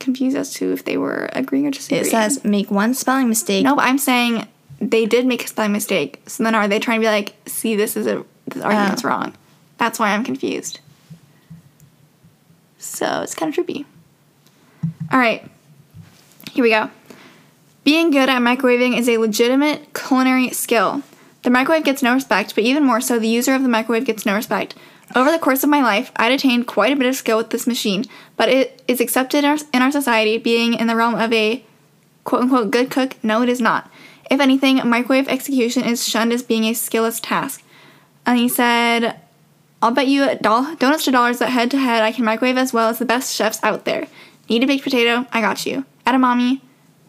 [0.00, 2.04] confused as to if they were agreeing or disagreeing.
[2.04, 3.64] It says make one spelling mistake.
[3.64, 4.46] no, but I'm saying
[4.80, 6.20] they did make a spelling mistake.
[6.26, 9.08] So then are they trying to be like, see, this is a this argument's Oh.
[9.08, 9.34] wrong?
[9.78, 10.80] That's why I'm confused.
[12.78, 13.84] So it's kind of trippy.
[15.12, 15.48] All right,
[16.52, 16.90] here we go.
[17.84, 21.02] Being good at microwaving is a legitimate culinary skill.
[21.42, 24.26] The microwave gets no respect, but even more so, the user of the microwave gets
[24.26, 24.74] no respect.
[25.14, 27.66] Over the course of my life, I'd attained quite a bit of skill with this
[27.68, 28.04] machine,
[28.36, 31.64] but it is accepted in our, in our society being in the realm of a
[32.24, 33.14] quote unquote good cook.
[33.22, 33.88] No, it is not.
[34.28, 37.62] If anything, microwave execution is shunned as being a skillless task.
[38.26, 39.18] And he said,
[39.80, 42.88] I'll bet you donuts to dollars that head to head I can microwave as well
[42.88, 44.08] as the best chefs out there.
[44.48, 45.26] Need a baked potato?
[45.32, 45.84] I got you.
[46.06, 46.60] Edamame?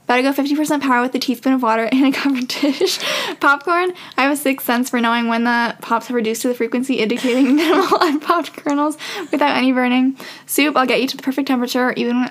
[0.07, 2.99] Better go 50% power with a teaspoon of water in a covered dish.
[3.41, 3.91] Popcorn?
[4.17, 6.95] I have a sixth sense for knowing when the pops have reduced to the frequency
[6.95, 8.97] indicating minimal unpopped kernels
[9.31, 10.17] without any burning.
[10.45, 10.77] Soup?
[10.77, 12.29] I'll get you to the perfect temperature even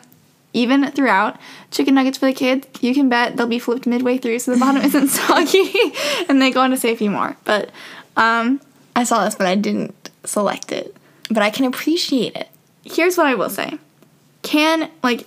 [0.55, 1.39] even throughout.
[1.71, 2.67] Chicken nuggets for the kids?
[2.81, 5.71] You can bet they'll be flipped midway through so the bottom isn't soggy.
[6.31, 7.37] and they go on to say a few more.
[7.45, 7.71] But
[8.17, 8.59] um,
[8.97, 10.97] I saw this, but I didn't select it.
[11.29, 12.49] But I can appreciate it.
[12.85, 13.79] here's what I will say.
[14.43, 15.27] Can like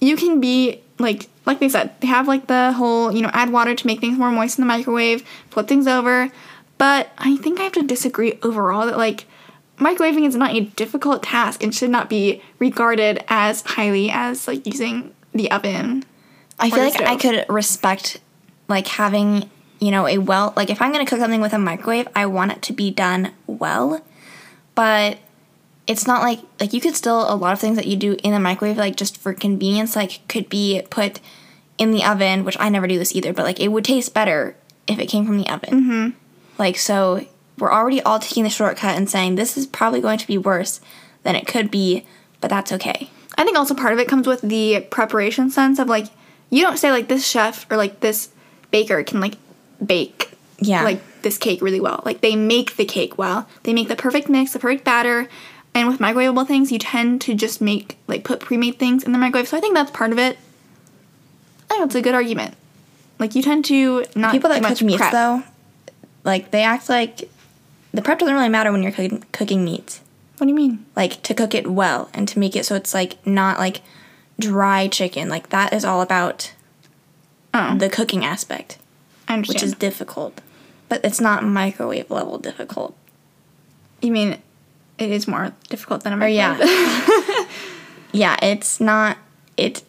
[0.00, 3.50] you can be like like they said, they have like the whole, you know, add
[3.50, 6.30] water to make things more moist in the microwave, flip things over.
[6.78, 9.26] But I think I have to disagree overall that like
[9.78, 14.66] microwaving is not a difficult task and should not be regarded as highly as like
[14.66, 16.04] using the oven.
[16.58, 18.20] I feel like I could respect
[18.68, 22.08] like having, you know, a well like if I'm gonna cook something with a microwave,
[22.14, 24.02] I want it to be done well.
[24.74, 25.18] But
[25.86, 28.32] it's not like like you could still a lot of things that you do in
[28.32, 31.20] the microwave, like just for convenience, like could be put
[31.78, 34.56] in the oven, which I never do this either, but like it would taste better
[34.86, 35.70] if it came from the oven.
[35.70, 36.18] Mm-hmm.
[36.58, 37.26] Like so
[37.58, 40.80] we're already all taking the shortcut and saying this is probably going to be worse
[41.22, 42.04] than it could be,
[42.40, 43.10] but that's okay.
[43.38, 46.06] I think also part of it comes with the preparation sense of like
[46.50, 48.30] you don't say like this chef or like this
[48.70, 49.36] baker can like
[49.84, 50.82] bake Yeah.
[50.84, 52.02] like this cake really well.
[52.04, 53.48] Like they make the cake well.
[53.64, 55.28] They make the perfect mix, the perfect batter.
[55.74, 59.18] And with microwavable things, you tend to just make like put pre-made things in the
[59.18, 59.48] microwave.
[59.48, 60.38] So I think that's part of it.
[61.70, 62.54] I think it's a good argument.
[63.18, 65.12] Like you tend to not people that cook meats prep.
[65.12, 65.42] though,
[66.24, 67.28] like they act like
[67.92, 70.00] the prep doesn't really matter when you're cooking, cooking meats.
[70.38, 70.84] What do you mean?
[70.94, 73.80] Like to cook it well and to make it so it's like not like
[74.38, 75.28] dry chicken.
[75.28, 76.52] Like that is all about
[77.54, 78.76] Oh, the cooking aspect.
[79.28, 80.40] Which is difficult.
[80.88, 82.96] But it's not microwave level difficult.
[84.00, 84.38] you mean
[84.98, 86.60] it is more difficult than a Or microwave?
[86.60, 87.46] yeah.
[88.12, 89.18] yeah, it's not
[89.56, 89.82] it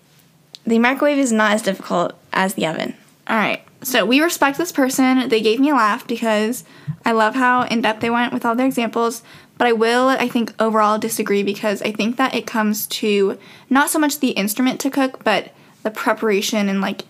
[0.66, 2.94] the microwave is not as difficult as the oven.
[3.28, 3.62] All right.
[3.84, 5.30] So we respect this person.
[5.30, 6.64] They gave me a laugh because
[7.06, 9.22] I love how in depth they went with all their examples.
[9.58, 13.38] But I will, I think, overall disagree because I think that it comes to
[13.70, 15.52] not so much the instrument to cook, but
[15.84, 17.04] the preparation and like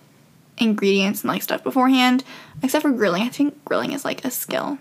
[0.60, 2.24] ingredients and like stuff beforehand.
[2.62, 3.22] Except for grilling.
[3.22, 4.78] I think grilling is like a skill.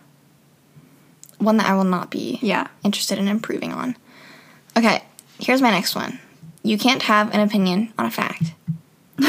[1.39, 2.67] One that I will not be Yeah.
[2.83, 3.95] interested in improving on.
[4.75, 5.03] Okay,
[5.39, 6.19] here's my next one.
[6.63, 8.53] You can't have an opinion on a fact.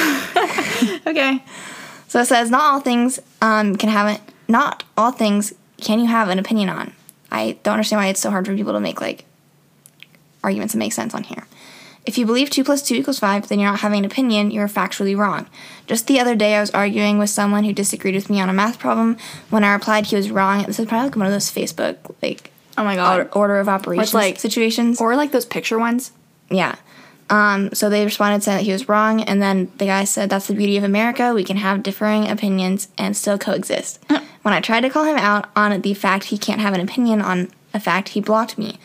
[1.07, 1.43] Okay.
[2.07, 4.21] So it says not all things um, can have it.
[4.47, 6.93] Not all things can you have an opinion on.
[7.31, 9.25] I don't understand why it's so hard for people to make like
[10.45, 11.47] arguments that make sense on here.
[12.09, 14.51] If you believe two plus two equals five, then you're not having an opinion.
[14.51, 15.47] You're factually wrong.
[15.87, 18.53] Just the other day, I was arguing with someone who disagreed with me on a
[18.55, 19.19] math problem.
[19.51, 22.51] When I replied he was wrong, this is probably like one of those Facebook like
[22.79, 23.29] Oh my god.
[23.35, 25.01] order of operations like- situations.
[25.03, 26.13] Or like those picture ones.
[26.51, 26.77] Yeah.
[27.31, 30.47] Um, so they responded saying that he was wrong, and then the guy said, "That's
[30.47, 31.35] the beauty of America.
[31.35, 33.99] We can have differing opinions and still coexist."
[34.43, 37.21] When I tried to call him out on the fact he can't have an opinion
[37.21, 38.79] on a fact, he blocked me.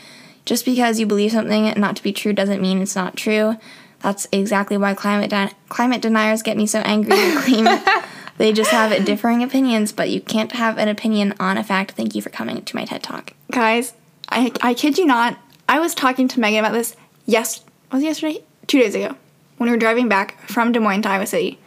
[0.45, 3.57] Just because you believe something not to be true doesn't mean it's not true.
[4.01, 7.67] That's exactly why climate de- climate deniers get me so angry and claim
[8.37, 11.91] they just have differing opinions, but you can't have an opinion on a fact.
[11.91, 13.31] Thank you for coming to my TED Talk.
[13.51, 13.93] Guys,
[14.29, 15.37] I, I kid you not.
[15.69, 18.43] I was talking to Megan about this yes was it yesterday?
[18.65, 19.15] Two days ago.
[19.57, 21.59] When we were driving back from Des Moines to Iowa City.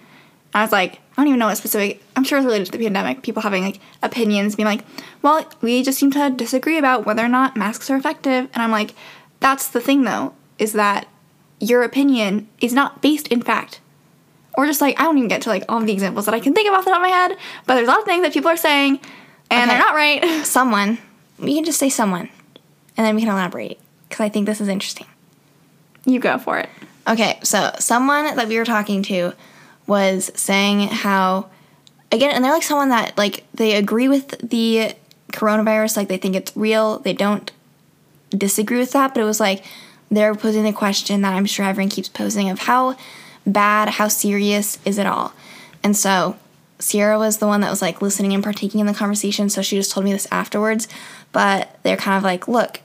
[0.53, 2.85] I was like, I don't even know what specific I'm sure it's related to the
[2.85, 4.85] pandemic, people having like opinions, being like,
[5.23, 8.49] Well, we just seem to disagree about whether or not masks are effective.
[8.53, 8.93] And I'm like,
[9.41, 11.09] that's the thing though, is that
[11.59, 13.81] your opinion is not based in fact.
[14.55, 16.55] Or just like I don't even get to like all the examples that I can
[16.55, 18.33] think of off the top of my head, but there's a lot of things that
[18.33, 19.01] people are saying
[19.51, 19.71] and Okay.
[19.71, 20.23] they're not right.
[20.47, 20.99] Someone,
[21.39, 22.29] we can just say someone,
[22.97, 25.07] and then we can elaborate because I think this is interesting.
[26.05, 26.69] you go for it.
[27.09, 29.33] Okay, so someone that we were talking to
[29.87, 31.49] was saying how
[32.13, 34.95] again, and they're like someone that like they agree with the
[35.33, 36.99] coronavirus, like they think it's real.
[37.01, 37.51] They don't
[38.31, 39.65] disagree with that, but it was like
[40.11, 42.97] they're posing the question that I'm sure everyone keeps posing of how
[43.47, 45.33] bad, how serious is it all?
[45.83, 46.37] And so
[46.79, 49.77] Ciera was the one that was like listening and partaking in the conversation, so she
[49.77, 50.89] just told me this afterwards.
[51.33, 52.81] But they're kind of like, look,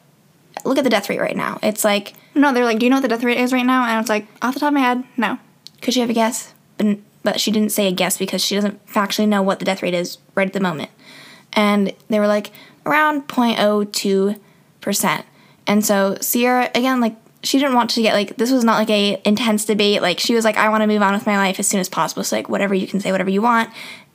[0.66, 1.60] look at the death rate right now.
[1.64, 3.84] It's like No, they're like, do you know what the death rate is right now?
[3.84, 5.38] And I was like, off the top of my head, no.
[5.82, 6.54] Could you have a guess?
[6.82, 9.84] But, but she didn't say a guess because she doesn't factually know what the death
[9.84, 10.90] rate is right at the moment.
[11.54, 12.52] And they were like
[12.86, 15.24] around 0.02%.
[15.68, 18.92] And so Ciera, again, like, she didn't want to get like this was not like
[18.92, 21.60] a intense debate like she was like i want to move on with my life
[21.60, 23.68] as soon as possible so like whatever you can say whatever you want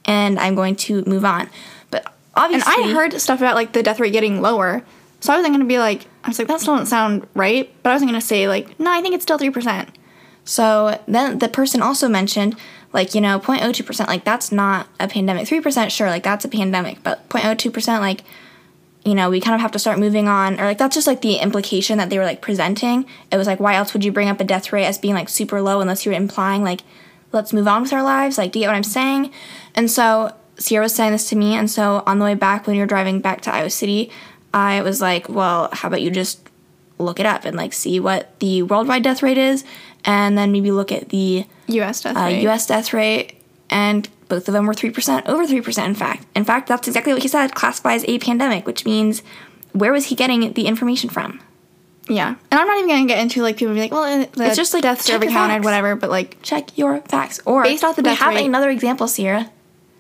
[0.05, 1.51] and i'm going to move on
[1.91, 4.83] but obviously, And I heard stuff about like the death rate getting lower.
[5.21, 7.73] So I wasn't gonna be like, I was like, that still doesn't sound right.
[7.83, 9.96] But I wasn't gonna say like, no, I think it's still three percent.
[10.47, 12.57] So then the person also mentioned,
[12.93, 15.47] like, you know, 0.02%, like, that's not a pandemic.
[15.47, 17.03] 3%, sure, like, that's a pandemic.
[17.03, 18.23] But 0.02%, like,
[19.05, 20.59] you know, we kind of have to start moving on.
[20.59, 23.07] Or, like, that's just, like, the implication that they were, like, presenting.
[23.31, 25.29] It was like, why else would you bring up a death rate as being, like,
[25.29, 26.83] super low unless you were implying, like,
[27.33, 28.39] let's move on with our lives?
[28.39, 29.33] Like, do you get what I'm saying?
[29.75, 31.55] And so Ciera was saying this to me.
[31.55, 34.11] And so on the way back, when were driving back to Iowa City,
[34.55, 36.41] I was like, well, how about you just
[36.99, 39.65] look it up and, like, see what the worldwide death rate is?
[40.07, 42.43] And then maybe look at the US death uh, rate.
[42.43, 42.67] U.S.
[42.67, 45.89] death rate, and both of them were three percent, over three percent.
[45.89, 47.55] In fact, in fact, that's exactly what he said.
[47.57, 49.23] Classifies a pandemic, which means
[49.73, 51.41] where was he getting the information from?
[52.09, 52.37] Yeah.
[52.51, 54.73] And I'm not even gonna get into like people be like, well, uh, It's just,
[54.73, 55.97] like, are your counted, whatever.
[55.97, 57.41] But like, Check your facts.
[57.45, 58.47] Or Based off the death we death have rate.
[58.47, 59.51] another example, Ciera.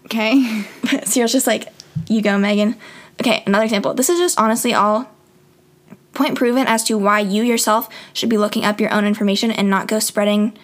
[0.04, 0.32] okay,
[1.04, 1.68] Ciera's just like,
[2.08, 2.76] you go, Megan.
[3.20, 3.92] Okay, another example.
[3.94, 5.10] This is just honestly all
[6.16, 9.70] point proven as to why you yourself should be looking up your own information and
[9.70, 10.56] not go spreading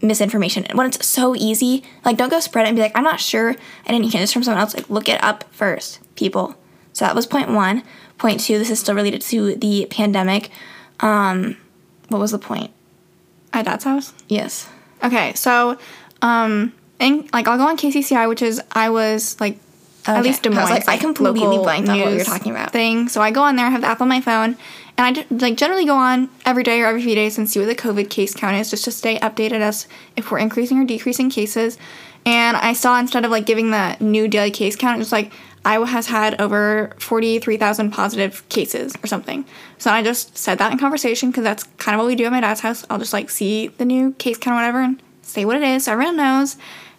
[0.00, 0.64] misinformation.
[0.66, 3.20] And when it's so easy, like don't go spread it and be like, I'm not
[3.20, 3.50] sure.
[3.86, 4.74] I didn't hear this from someone else.
[4.74, 6.54] Like look it up first, people.
[6.92, 7.82] So that was point one.
[8.18, 10.50] Point two, this is still related to the pandemic.
[11.00, 11.56] Um,
[12.08, 12.70] what was the point?
[13.54, 14.14] at dad's house.
[14.28, 14.66] Yes.
[15.04, 15.76] Okay, so,
[16.22, 19.58] um, and like I'll go on KCCI, which is I was like
[20.08, 20.18] Okay.
[20.18, 20.70] at least Des I was Moines.
[20.70, 22.72] like, I completely blanked on what we were talking about.
[22.72, 23.08] Thing.
[23.08, 24.56] So I go on there, I have the app on my phone,
[24.98, 27.66] and I like generally go on every day or every few days and see what
[27.66, 31.30] the COVID case count is, just to stay updated as if we're increasing or decreasing
[31.30, 31.78] cases.
[32.24, 35.32] And I saw instead of like giving the new daily case count, was like
[35.64, 39.44] Iowa has had over 43,000 positive cases or something.
[39.78, 42.32] So I just said that in conversation because that's kind of what we do at
[42.32, 42.84] my dad's house.
[42.90, 45.84] I'll just like see the new case count or whatever and say what it is
[45.84, 46.56] so everyone knows.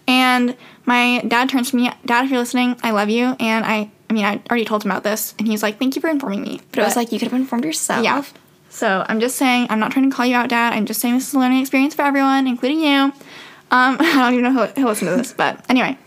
[0.08, 3.36] And my dad turns to me, Dad, if you're listening, I love you.
[3.40, 6.02] And I, I mean, I already told him about this, and he's like, Thank you
[6.02, 6.62] for informing me.
[6.72, 8.04] But it was like you could have informed yourself.
[8.04, 8.24] Yeah.
[8.70, 10.74] So I'm just saying, I'm not trying to call you out, Dad.
[10.74, 12.90] I'm just saying this is a learning experience for everyone, including you.
[12.90, 13.14] Um,
[13.72, 15.98] I don't even know who'll, who'll listen to this, but anyway.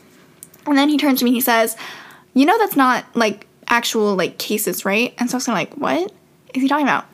[0.66, 1.76] And then he turns to me, he says,
[2.32, 5.14] You know, that's not like actual like cases, right?
[5.18, 6.12] And so I was kind of like, What
[6.54, 7.06] is he talking about?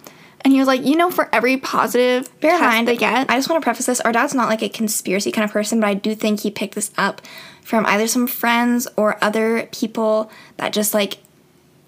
[0.43, 3.31] And he was like, You know, for every positive Bear in test mind, they get,
[3.31, 4.01] I just want to preface this.
[4.03, 6.75] Our dad's not like a conspiracy kind of person, but I do think he picked
[6.75, 7.23] this up
[7.63, 11.19] from either some friends or other people that just like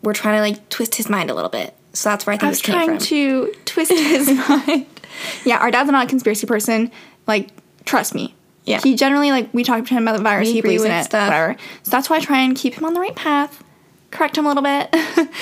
[0.03, 1.75] were trying to like twist his mind a little bit.
[1.93, 3.07] So that's where I think I was this came trying from.
[3.07, 4.87] to twist his mind.
[5.45, 6.91] Yeah, our dad's not a conspiracy person.
[7.27, 7.51] Like,
[7.85, 8.35] trust me.
[8.65, 8.81] Yeah.
[8.83, 10.49] He generally like we talked to him about the virus.
[10.49, 11.05] We he believes in it.
[11.05, 11.29] stuff.
[11.29, 11.57] Whatever.
[11.83, 13.63] So that's why I try and keep him on the right path.
[14.11, 14.95] Correct him a little bit.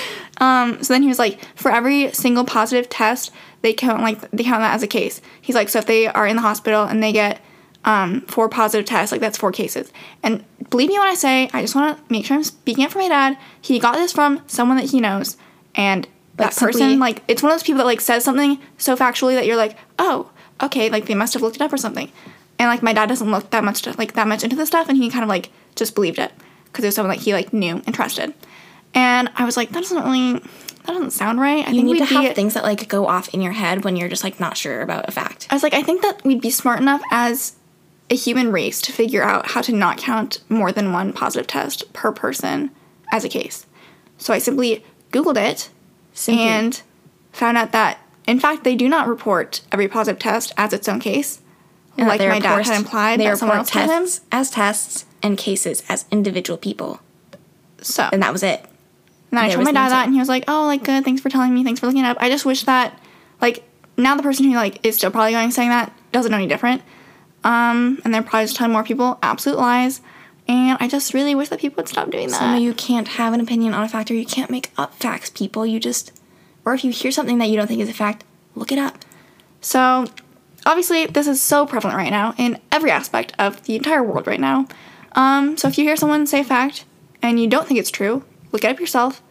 [0.40, 4.42] um, so then he was like, for every single positive test, they count like they
[4.42, 5.20] count that as a case.
[5.40, 7.40] He's like, so if they are in the hospital and they get
[7.84, 9.92] um, four positive tests, like that's four cases.
[10.22, 12.90] And believe me when I say, I just want to make sure I'm speaking up
[12.92, 13.36] for my dad.
[13.60, 15.36] He got this from someone that he knows,
[15.74, 16.06] and
[16.38, 18.96] Like, that person simply- like it's one of those people that like says something so
[18.96, 20.30] factually that you're like, oh,
[20.62, 22.10] okay, like they must have looked it up or something.
[22.58, 24.96] And like my dad doesn't look that much like that much into this stuff, and
[24.96, 26.32] he kind of like just believed it.
[26.66, 28.32] because it was someone that he like knew and trusted.
[28.94, 31.66] And I was like, that doesn't really, that doesn't sound right.
[31.66, 33.84] I You think need to be, have things that like go off in your head
[33.84, 35.46] when you're just like not sure about a fact.
[35.50, 37.54] I was like, I think that we'd be smart enough as
[38.12, 41.90] a human race to figure out how to not count more than one positive test
[41.94, 42.70] per person
[43.10, 43.64] as a case.
[44.18, 45.70] So I simply Googled it
[46.12, 46.44] Simply.
[46.44, 46.82] and
[47.32, 51.00] found out that, in fact, they do not report every positive test as its own
[51.00, 51.40] case.
[51.96, 54.02] And like my dad had implied they that someone report else told him.
[54.02, 57.00] tests as tests and cases as individual people,
[57.80, 58.60] So and that was it.
[59.30, 61.04] And then I told my dad that, and he was like, "Oh, like good.
[61.04, 61.64] Thanks for telling me.
[61.64, 62.18] Thanks for looking it up.
[62.20, 62.98] I just wish that,
[63.40, 63.62] like,
[63.96, 66.82] now the person who like is still probably going saying that doesn't know any different.
[67.44, 70.00] Um, and they're probably just telling more people absolute lies.
[70.48, 72.56] And I just really wish that people would stop doing that.
[72.56, 75.30] Of you can't have an opinion on a fact, or you can't make up facts,
[75.30, 75.64] people.
[75.64, 76.12] You just,
[76.64, 78.24] or if you hear something that you don't think is a fact,
[78.54, 78.98] look it up.
[79.60, 80.06] So,
[80.66, 84.40] obviously, this is so prevalent right now in every aspect of the entire world right
[84.40, 84.66] now.
[85.12, 86.84] Um, so, if you hear someone say a fact
[87.22, 89.22] and you don't think it's true, look it up yourself.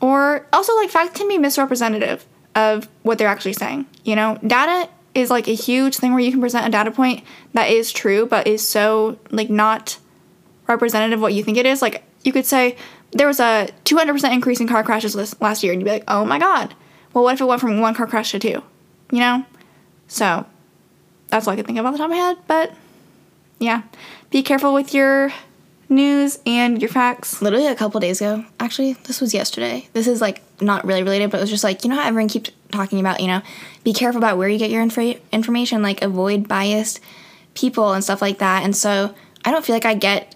[0.00, 2.26] Or also, like, facts can be misrepresentative
[2.56, 3.86] of what they're actually saying.
[4.04, 7.22] You know, data is like a huge thing where you can present a data point
[7.52, 9.98] that is true but is so, like, not
[10.66, 11.82] representative of what you think it is.
[11.82, 12.76] Like, you could say
[13.12, 16.04] there was a 200% increase in car crashes this last year, and you'd be like,
[16.08, 16.74] oh my god.
[17.12, 18.62] Well, what if it went from one car crash to two?
[19.10, 19.44] You know?
[20.08, 20.46] So,
[21.28, 22.72] that's all I could think of off the top of my head, but
[23.58, 23.82] yeah.
[24.30, 25.32] Be careful with your
[25.88, 27.42] news and your facts.
[27.42, 29.88] Literally a couple days ago, actually, this was yesterday.
[29.92, 32.28] This is like not really related, but it was just like, you know how everyone
[32.28, 33.42] keeps talking about, you know,
[33.84, 37.00] be careful about where you get your inf- information, like avoid biased
[37.54, 38.64] people and stuff like that.
[38.64, 40.34] And so I don't feel like I get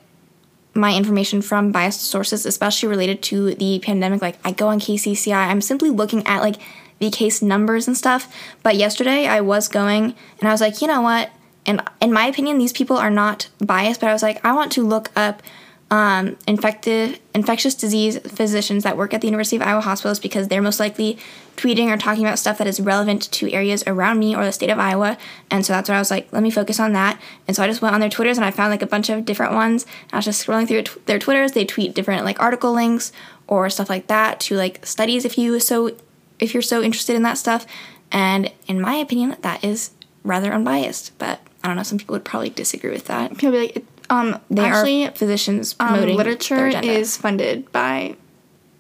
[0.75, 4.23] my information from biased sources, especially related to the pandemic.
[4.23, 6.57] Like I go on KCCI, I'm simply looking at like
[6.99, 8.33] the case numbers and stuff.
[8.63, 11.31] But yesterday I was going and I was like, you know what?
[11.65, 14.71] And in my opinion, these people are not biased, but I was like, I want
[14.73, 15.43] to look up
[15.91, 20.63] um, infected, infectious disease physicians that work at the University of Iowa hospitals because they're
[20.63, 21.17] most likely
[21.57, 24.69] tweeting or talking about stuff that is relevant to areas around me or the state
[24.69, 25.17] of Iowa.
[25.49, 27.21] And so that's what I was like, let me focus on that.
[27.47, 29.25] And so I just went on their Twitters and I found like a bunch of
[29.25, 29.87] different ones.
[30.13, 31.53] I was just scrolling through their Twitters.
[31.53, 33.13] They tweet different like article links
[33.47, 35.97] or stuff like that to like studies if you so
[36.41, 37.65] if you're so interested in that stuff.
[38.11, 39.93] And in my opinion, that is
[40.25, 41.17] rather unbiased.
[41.19, 43.31] But I don't know, some people would probably disagree with that.
[43.39, 48.17] People be like, um, They actually, are physicians um, promoting their literature is funded by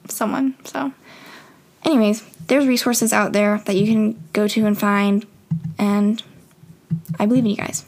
[0.08, 0.54] someone.
[0.64, 0.92] So,
[1.84, 5.26] anyways, there's resources out there that you can go to and find,
[5.78, 6.22] and
[7.18, 7.84] I believe in you guys.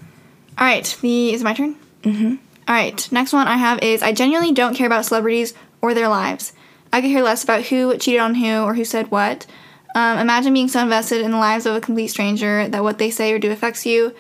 [0.59, 1.77] all right, the is it my turn.
[2.03, 2.37] Mm-hmm.
[2.68, 6.09] All right, next one I have is I genuinely don't care about celebrities or their
[6.09, 6.53] lives.
[6.92, 9.46] I could care less about who cheated on who or who said what.
[9.94, 13.11] Um, imagine being so invested in the lives of a complete stranger that what they
[13.11, 14.14] say or do affects you.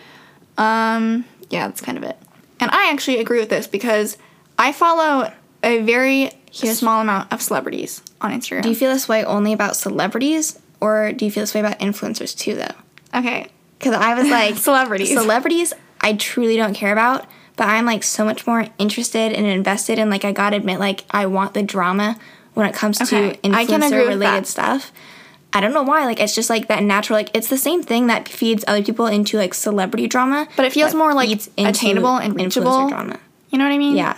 [0.56, 2.16] Um, yeah, that's kind of it.
[2.60, 4.16] And I actually agree with this because
[4.58, 8.62] I follow a very small amount of celebrities on Instagram.
[8.62, 11.78] Do you feel this way only about celebrities, or do you feel this way about
[11.78, 13.18] influencers too, though?
[13.18, 15.12] okay, Because I was like, Celebrities.
[15.12, 19.98] Celebrities, I truly don't care about, but I'm like so much more interested and invested,
[19.98, 22.18] and like I gotta admit, like I want the drama
[22.54, 24.92] when it comes Okay, to I can agree influencer related stuff.
[25.52, 26.04] I don't know why.
[26.04, 27.18] Like it's just like that natural.
[27.18, 30.72] Like it's the same thing that feeds other people into like celebrity drama, But it
[30.72, 32.88] feels more, like, into attainable and reachable.
[32.88, 33.18] drama.
[33.50, 33.96] you know what I mean?
[33.96, 34.16] Yeah,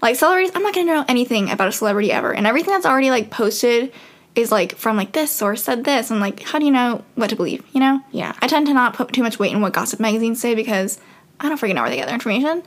[0.00, 3.10] Like celebrities, I'm not gonna know anything about a celebrity ever, and everything that's already
[3.10, 3.92] like posted
[4.36, 7.30] is like from like this source said this, and like how do you know what
[7.30, 7.64] to believe?
[7.72, 8.00] You know?
[8.12, 8.32] Yeah.
[8.40, 11.00] I tend to not put too much weight in what gossip magazines say because
[11.40, 12.62] I don't freaking know where they get their information.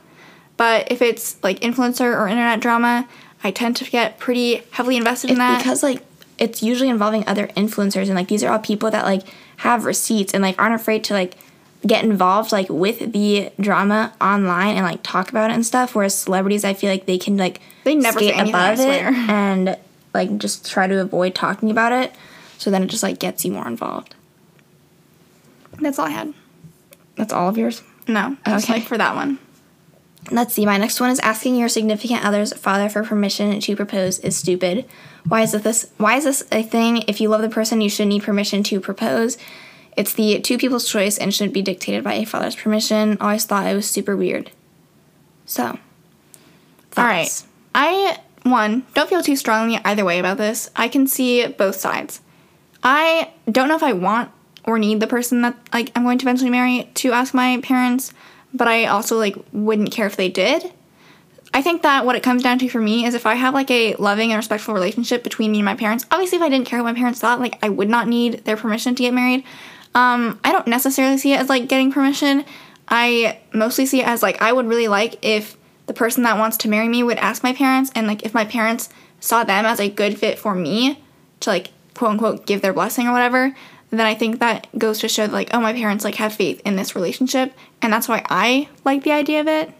[0.58, 3.08] But if it's like influencer or internet drama,
[3.42, 5.58] I tend to get pretty heavily invested in it's that.
[5.58, 6.02] because like
[6.38, 9.22] it's usually involving other influencers, and like these are all people that like
[9.58, 11.34] have receipts and like aren't afraid to like
[11.86, 15.94] get involved like with the drama online and like talk about it and stuff.
[15.94, 19.76] Whereas celebrities, I feel like they can like They never skate above it and
[20.14, 22.12] like just try to avoid talking about it.
[22.58, 24.14] So then it just like gets you more involved.
[25.80, 26.32] that's all I had.
[27.16, 27.82] That's all of yours.
[28.08, 28.80] No, just Okay.
[28.80, 29.38] like for that one.
[30.30, 30.64] Let's see.
[30.64, 34.86] My next one is asking your significant other's father for permission to propose is stupid.
[35.28, 35.90] Why is this?
[35.98, 37.04] Why is this a thing?
[37.08, 39.36] If you love the person, you should need permission to propose.
[39.96, 43.16] It's the two people's choice and shouldn't be dictated by a father's permission.
[43.20, 44.50] Always thought it was super weird.
[45.46, 45.78] So,
[46.96, 47.44] All right.
[47.74, 50.70] I one don't feel too strongly either way about this.
[50.76, 52.20] I can see both sides.
[52.82, 54.30] I don't know if I want
[54.64, 58.12] or need the person that like I'm going to eventually marry to ask my parents,
[58.54, 60.72] but I also like wouldn't care if they did.
[61.52, 63.70] I think that what it comes down to for me is if I have like
[63.70, 66.04] a loving and respectful relationship between me and my parents.
[66.10, 68.56] Obviously, if I didn't care what my parents thought, like I would not need their
[68.56, 69.44] permission to get married.
[69.94, 72.44] Um, I don't necessarily see it as like getting permission.
[72.88, 76.56] I mostly see it as like I would really like if the person that wants
[76.58, 78.88] to marry me would ask my parents, and like if my parents
[79.20, 81.02] saw them as a good fit for me
[81.40, 83.54] to like quote unquote give their blessing or whatever,
[83.90, 86.76] then I think that goes to show like oh my parents like have faith in
[86.76, 89.72] this relationship, and that's why I like the idea of it.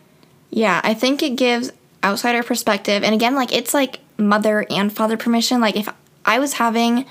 [0.50, 3.02] Yeah, I think it gives outsider perspective.
[3.02, 5.60] And again, like it's like mother and father permission.
[5.60, 5.88] Like if
[6.24, 7.06] I was having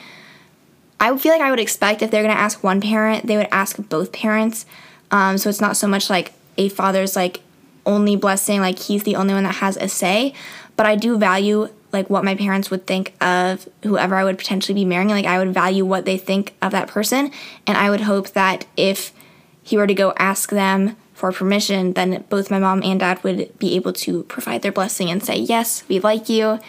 [1.00, 3.78] I feel like I would expect if they're gonna ask one parent, they would ask
[3.78, 4.66] both parents.
[5.12, 7.42] Um, so it's not so much like a father's like
[7.86, 10.34] only blessing, like he's the only one that has a say.
[10.78, 14.74] But I do value like what my parents would think of whoever I would potentially
[14.74, 15.10] be marrying.
[15.10, 17.32] Like I would value what they think of that person,
[17.66, 19.14] and I would hope that if
[19.62, 23.58] he were to go ask them for permission, then both my mom and dad would
[23.58, 26.60] be able to provide their blessing and say, Yes, we like you,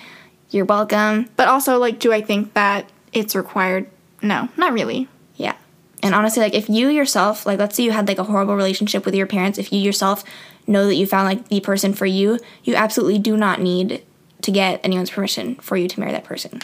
[0.51, 1.29] you're welcome.
[1.37, 3.91] But also, like, do I think that it's required?
[4.23, 5.09] No, not really.
[5.37, 5.57] Yeah.
[6.03, 9.05] And honestly, like, if you yourself, like, let's say you had like a horrible relationship
[9.05, 10.23] with your parents, if you yourself
[10.67, 14.05] know that you found like the person for you, you absolutely do not need
[14.45, 16.61] to get anyone's permission for you to marry that person.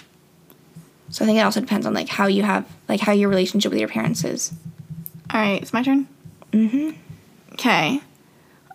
[1.09, 3.71] So I think it also depends on like how you have like how your relationship
[3.71, 4.53] with your parents is.
[5.33, 6.07] All right, it's my turn.
[6.53, 6.91] Mm-hmm.
[7.55, 8.01] Okay.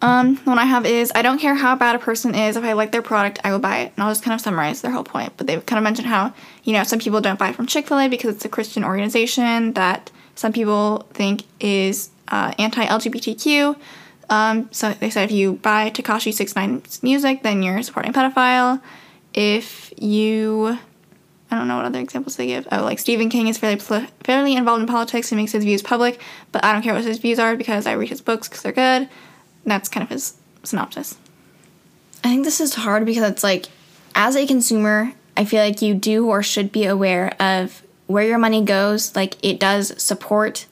[0.02, 2.58] Um, the one I have is I don't care how bad a person is.
[2.58, 3.94] If I like their product, I will buy it.
[3.96, 5.34] And I'll just kind of summarize their whole point.
[5.38, 6.34] But they've kind of mentioned how
[6.64, 9.74] you know some people don't buy from Chick Fil A because it's a Christian organization
[9.74, 13.78] that some people think is uh, anti-LGBTQ.
[14.30, 18.82] Um, so they said if you buy Tekashi Six Nine's music, then you're supporting pedophile.
[19.34, 20.78] If you
[21.52, 22.68] I don't know what other examples they give.
[22.72, 23.80] Oh, like Stephen King is fairly
[24.24, 26.20] fairly involved in politics and makes his views public,
[26.52, 28.72] but I don't care what his views are because I read his books because they're
[28.72, 29.04] good.
[29.04, 29.10] And
[29.66, 31.18] That's kind of his synopsis.
[32.24, 33.68] I think this is hard because it's like,
[34.16, 38.38] as a consumer, I feel like you do or should be aware of where your
[38.38, 39.16] money goes.
[39.16, 40.66] Like it does support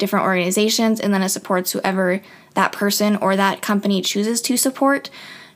[0.00, 2.20] different organizations, and then it supports whoever
[2.54, 5.10] that person or that company chooses to support.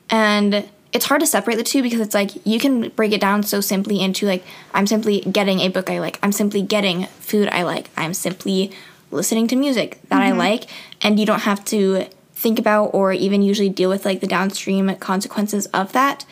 [0.09, 3.43] And it's hard to separate the two because it's like you can break it down
[3.43, 6.17] so simply into like I'm simply getting a book I like.
[6.23, 7.89] I'm simply getting food I like.
[7.97, 8.71] I'm simply
[9.11, 10.39] listening to music that mm-hmm.
[10.39, 10.69] I like
[11.01, 14.95] and you don't have to think about or even usually deal with like the downstream
[14.95, 16.25] consequences of that.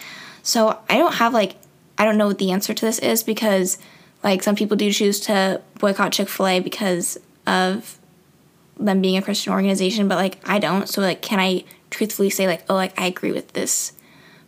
[0.43, 1.57] So I don't have like
[1.97, 3.77] I don't know what the answer to this is because
[4.23, 7.99] like some people do choose to boycott Chick-fil-A because of
[8.77, 10.87] them being a Christian organization, but like I don't.
[10.87, 13.93] So like can I truthfully say like oh like I agree with this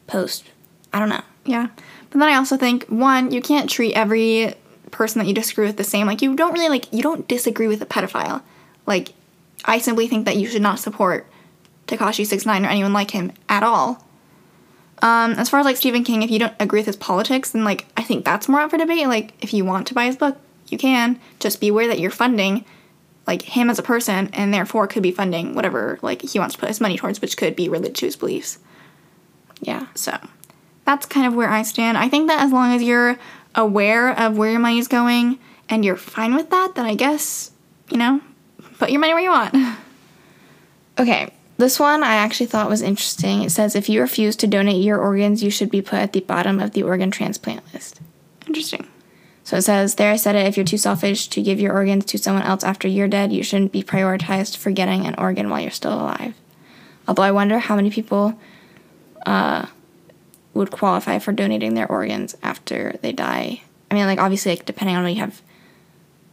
[0.07, 0.45] post.
[0.93, 1.23] I don't know.
[1.45, 1.67] Yeah.
[2.09, 4.55] But then I also think one, you can't treat every
[4.91, 6.07] person that you disagree with the same.
[6.07, 8.41] Like you don't really like you don't disagree with a pedophile.
[8.85, 9.13] Like
[9.65, 11.27] I simply think that you should not support
[11.87, 14.03] Tekashi Six Nine or anyone like him at all.
[15.01, 17.63] Um, as far as like Stephen King, if you don't agree with his politics, then
[17.63, 19.07] like I think that's more up for debate.
[19.07, 21.19] Like if you want to buy his book, you can.
[21.39, 22.65] Just be aware that you're funding
[23.27, 26.59] like him as a person and therefore could be funding whatever like he wants to
[26.59, 28.59] put his money towards, which could be religious beliefs
[29.61, 30.17] yeah, so
[30.85, 31.97] that's kind of where I stand.
[31.97, 33.17] I think that as long as you're
[33.55, 37.51] aware of where your money is going and you're fine with that, then I guess,
[37.89, 38.21] you know,
[38.77, 39.55] put your money where you want.
[40.97, 43.43] Okay, this one I actually thought was interesting.
[43.43, 46.21] It says if you refuse to donate your organs, you should be put at the
[46.21, 47.99] bottom of the organ transplant list.
[48.47, 48.87] Interesting.
[49.45, 52.05] So it says, there I said it, if you're too selfish to give your organs
[52.05, 55.61] to someone else after you're dead, you shouldn't be prioritized for getting an organ while
[55.61, 56.33] you're still alive.
[57.07, 58.39] Although I wonder how many people
[59.23, 59.67] uh,
[60.55, 63.61] would qualify for donating their organs after they die.
[63.91, 65.43] I mean, like obviously, like depending on what you have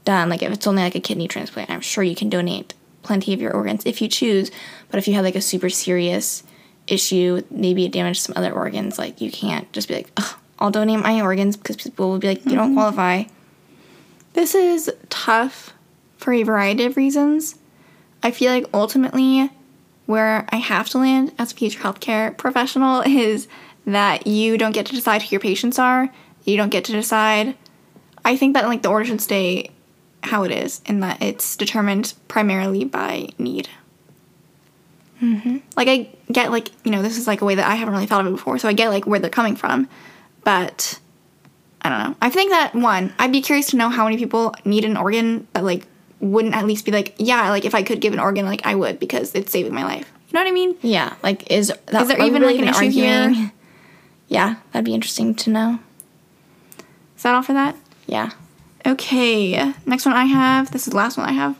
[0.06, 3.34] done, like if it's only like a kidney transplant, I'm sure you can donate plenty
[3.34, 4.50] of your organs if you choose.
[4.90, 6.44] But if you have like a super serious
[6.86, 10.18] issue, maybe it damaged some other organs, like you can't just be like,
[10.62, 12.74] I'll donate my organs because people will be like, you don't mm-hmm.
[12.74, 13.24] qualify.
[14.34, 15.74] This is tough
[16.18, 17.56] for a variety of reasons.
[18.22, 19.50] I feel like ultimately
[20.06, 23.48] where I have to land as a future healthcare professional is
[23.86, 26.08] that you don't get to decide who your patients are.
[26.44, 27.56] You don't get to decide.
[28.24, 29.70] I think that like the order should stay
[30.22, 33.68] how it is, and that it's determined primarily by need.
[35.20, 35.58] Mm-hmm.
[35.76, 38.06] Like I get like you know this is like a way that I haven't really
[38.06, 39.88] thought of it before, so I get like where they're coming from,
[40.44, 40.98] but
[41.82, 42.16] I don't know.
[42.20, 45.46] I think that one, I'd be curious to know how many people need an organ
[45.52, 45.86] that like
[46.20, 48.74] wouldn't at least be like, yeah, like if I could give an organ, like I
[48.74, 50.10] would because it's saving my life.
[50.28, 50.76] You know what I mean?
[50.80, 51.14] Yeah.
[51.22, 53.34] Like, is that, is there even really like an issue arguing?
[53.34, 53.52] here?
[54.28, 55.78] Yeah, that'd be interesting to know.
[57.18, 57.76] Is that all for that?
[58.06, 58.30] Yeah.
[58.86, 59.74] Okay.
[59.84, 60.70] Next one I have.
[60.70, 61.54] This is the last one I have.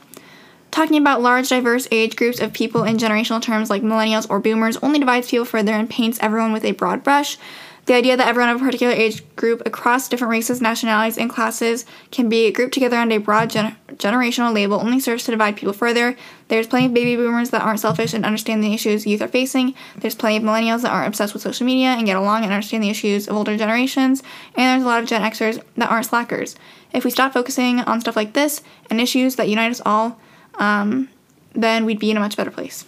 [0.71, 4.77] Talking about large, diverse age groups of people in generational terms like millennials or boomers
[4.77, 7.37] only divides people further and paints everyone with a broad brush.
[7.85, 11.85] The idea that everyone of a particular age group across different races, nationalities, and classes
[12.11, 15.73] can be grouped together under a broad gen- generational label only serves to divide people
[15.73, 16.15] further.
[16.47, 19.75] There's plenty of baby boomers that aren't selfish and understand the issues youth are facing.
[19.97, 22.83] There's plenty of millennials that aren't obsessed with social media and get along and understand
[22.83, 24.23] the issues of older generations.
[24.55, 26.55] And there's a lot of Gen Xers that aren't slackers.
[26.93, 30.21] If we stop focusing on stuff like this and issues that unite us all,
[30.55, 31.09] um,
[31.51, 32.85] then we'd be in a much better place.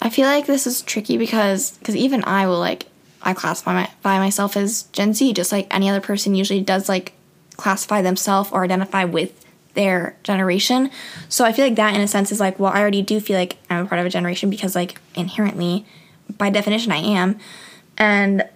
[0.00, 2.86] I feel like this is tricky because because even I will like
[3.22, 6.88] I classify my, by myself as Gen Z, just like any other person usually does
[6.88, 7.12] like
[7.56, 9.44] classify themselves or identify with
[9.74, 10.90] their generation.
[11.28, 13.38] So I feel like that in a sense is like, well, I already do feel
[13.38, 15.84] like I'm a part of a generation because like inherently,
[16.38, 17.38] by definition, I am.
[17.98, 18.48] And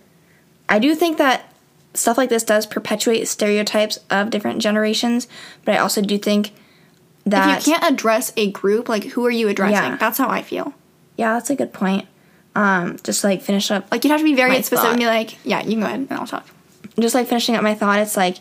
[0.69, 1.53] I do think that
[1.95, 5.27] stuff like this does perpetuate stereotypes of different generations,
[5.65, 6.53] but I also do think
[7.27, 9.75] that If you can't address a group, like who are you addressing?
[9.75, 9.97] Yeah.
[9.97, 10.75] That's how I feel.
[11.17, 12.07] yeah, that's a good point.
[12.55, 15.07] Um, just like finish up Like you'd have to be very My specific and be
[15.07, 16.46] like, yeah, you can go ahead and I'll talk.
[16.98, 18.38] just like finishing up my thought, it's like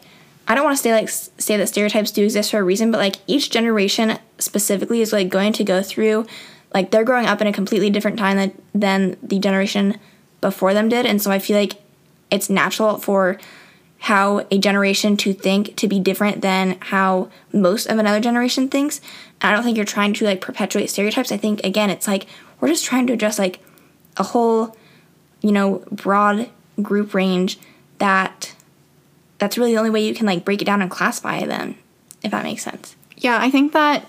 [0.47, 2.97] I don't want to say like say that stereotypes do exist for a reason, but
[2.97, 6.25] like each generation specifically is like going to go through
[6.73, 9.99] like they're growing up in a completely different time than, than the generation
[10.41, 11.73] before them did, and so I feel like
[12.31, 13.39] it's natural for
[13.99, 19.01] how a generation to think to be different than how most of another generation thinks.
[19.41, 21.31] And I don't think you're trying to like perpetuate stereotypes.
[21.31, 22.25] I think again, it's like
[22.59, 23.59] we're just trying to address like
[24.19, 24.75] a whole,
[25.41, 26.49] you know, broad
[26.81, 27.59] group range
[27.97, 28.53] that
[29.39, 31.75] that's really the only way you can like break it down and classify them,
[32.23, 32.95] if that makes sense.
[33.17, 34.05] Yeah, I think that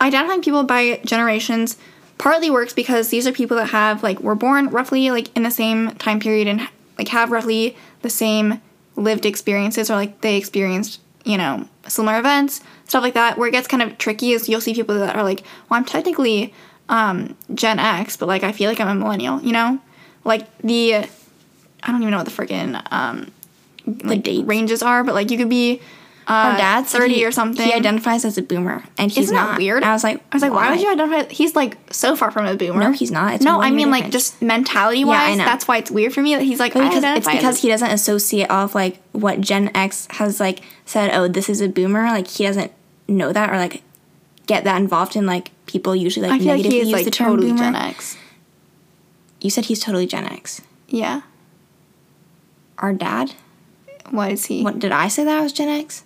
[0.00, 1.76] identifying people by generations
[2.18, 5.50] partly works because these are people that have like were born roughly like in the
[5.50, 6.68] same time period and
[6.98, 8.60] like have roughly the same
[8.96, 13.52] lived experiences or like they experienced you know similar events stuff like that where it
[13.52, 16.52] gets kind of tricky is you'll see people that are like well i'm technically
[16.88, 19.78] um, gen x but like i feel like i'm a millennial you know
[20.24, 21.06] like the i
[21.86, 23.30] don't even know what the freaking um,
[24.04, 24.46] like dates.
[24.46, 25.80] ranges are but like you could be
[26.28, 29.24] uh, Our dad said 30 he- or something He identifies as a boomer, and he's
[29.24, 29.82] isn't not weird?
[29.82, 31.28] I was like, I was like, why, would you identify?
[31.32, 32.78] He's like so far from a boomer.
[32.78, 33.34] No, he's not.
[33.34, 35.16] It's no, I mean like just mentality wise.
[35.16, 35.44] Yeah, I know.
[35.44, 36.76] That's why it's weird for me that he's like.
[36.76, 41.10] I because it's because he doesn't associate off like what Gen X has like said.
[41.12, 42.04] Oh, this is a boomer.
[42.04, 42.70] Like he doesn't
[43.08, 43.82] know that or like
[44.46, 47.04] get that involved in like people usually like I feel like negatively he use like
[47.06, 47.72] the term totally boomer.
[47.72, 48.18] Gen X.
[49.40, 50.60] You said he's totally Gen X.
[50.88, 51.22] Yeah.
[52.78, 53.32] Our dad.
[54.10, 54.62] What is he?
[54.62, 56.04] What did I say that I was Gen X?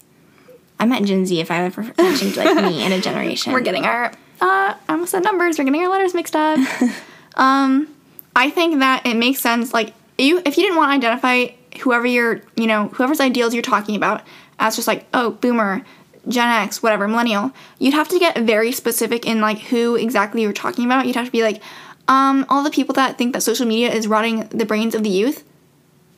[0.79, 3.53] I meant Gen Z if I ever mentioned like me in a generation.
[3.53, 4.07] We're getting our.
[4.41, 5.59] Uh, I almost said numbers.
[5.59, 6.59] We're getting our letters mixed up.
[7.35, 7.89] um,
[8.37, 9.75] I think that it makes sense.
[9.75, 13.63] Like you, if you didn't want to identify whoever you're, you know, whoever's ideals you're
[13.63, 14.23] talking about
[14.59, 15.85] as just like, oh, boomer,
[16.29, 20.53] Gen X, whatever, millennial, you'd have to get very specific in like who exactly you're
[20.53, 21.07] talking about.
[21.07, 21.63] You'd have to be like,
[22.09, 25.09] um, all the people that think that social media is rotting the brains of the
[25.09, 25.45] youth,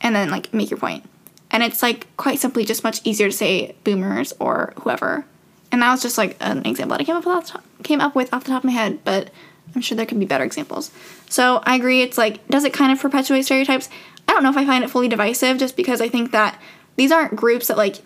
[0.01, 1.05] and then like make your point.
[1.51, 5.25] And it's like quite simply just much easier to say boomers or whoever.
[5.73, 7.65] And that was just like an example that I came up with off the top,
[7.83, 9.31] came up with off the top of my head, but
[9.75, 10.91] I'm sure there could be better examples.
[11.29, 12.03] So I agree.
[12.03, 13.89] It's like does it kind of perpetuate stereotypes?
[14.27, 16.61] I don't know if I find it fully divisive, just because I think that
[16.97, 17.97] these aren't groups that like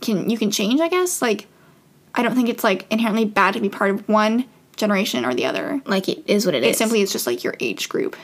[0.00, 0.80] can you can change.
[0.80, 1.46] I guess like
[2.14, 4.44] I don't think it's like inherently bad to be part of one
[4.76, 5.80] generation or the other.
[5.86, 6.76] like it is what it It is.
[6.78, 8.16] simply is just like your age group.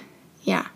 [0.43, 0.67] Yeah.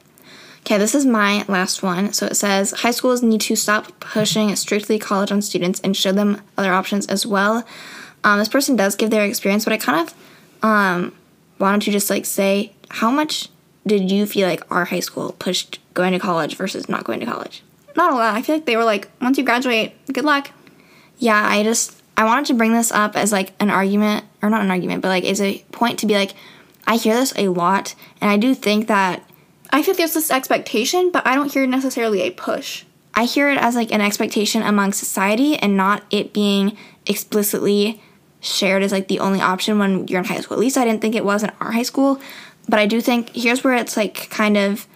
[0.60, 2.12] Okay, this is my last one.
[2.12, 6.12] So it says high schools need to stop pushing strictly college on students and show
[6.12, 7.64] them other options as well.
[8.24, 10.14] Um, this person does give their experience, but I kind of
[10.64, 11.14] um,
[11.60, 13.48] wanted to just like say how much
[13.86, 17.26] did you feel like our high school pushed going to college versus not going to
[17.26, 17.62] college?
[17.94, 18.34] Not a lot.
[18.34, 20.50] I feel like they were like, once you graduate, good luck.
[21.18, 24.62] Yeah, I just I wanted to bring this up as like an argument or not
[24.62, 26.34] an argument, but like as a point to be like
[26.86, 29.22] I hear this a lot and I do think that
[29.70, 32.84] I feel there's this expectation, but I don't hear necessarily a push.
[33.14, 38.00] I hear it as like an expectation among society and not it being explicitly
[38.40, 40.56] shared as like the only option when you're in high school.
[40.56, 42.20] At least I didn't think it was in our high school,
[42.68, 44.86] but I do think here's where it's like kind of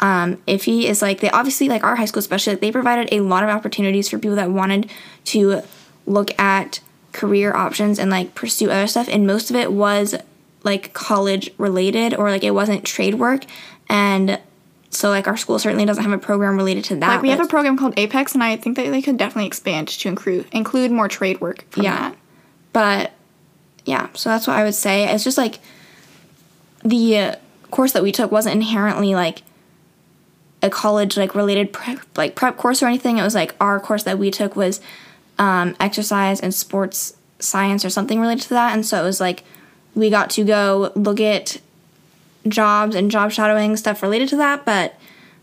[0.00, 3.20] um, iffy is like they obviously like our high school especially like they provided a
[3.20, 4.90] lot of opportunities for people that wanted
[5.24, 5.62] to
[6.06, 6.80] look at
[7.12, 10.14] career options and like pursue other stuff and most of it was
[10.62, 13.44] like college related or like it wasn't trade work
[13.88, 14.38] and
[14.90, 17.40] so like our school certainly doesn't have a program related to that Like we have
[17.40, 20.90] a program called Apex, and I think that they could definitely expand to include include
[20.90, 21.64] more trade work.
[21.70, 21.96] From Yeah.
[21.96, 22.16] that.
[22.72, 23.12] But
[23.84, 25.08] yeah, so that's what I would say.
[25.08, 25.60] It's just like
[26.84, 27.36] the
[27.70, 29.42] course that we took wasn't inherently like
[30.62, 33.18] a college like related prep, like prep course or anything.
[33.18, 34.80] It was like our course that we took was
[35.38, 38.74] um, exercise and sports science or something related to that.
[38.74, 39.42] And so it was like
[39.94, 41.58] we got to go look at
[42.48, 44.94] jobs and job shadowing stuff related to that, but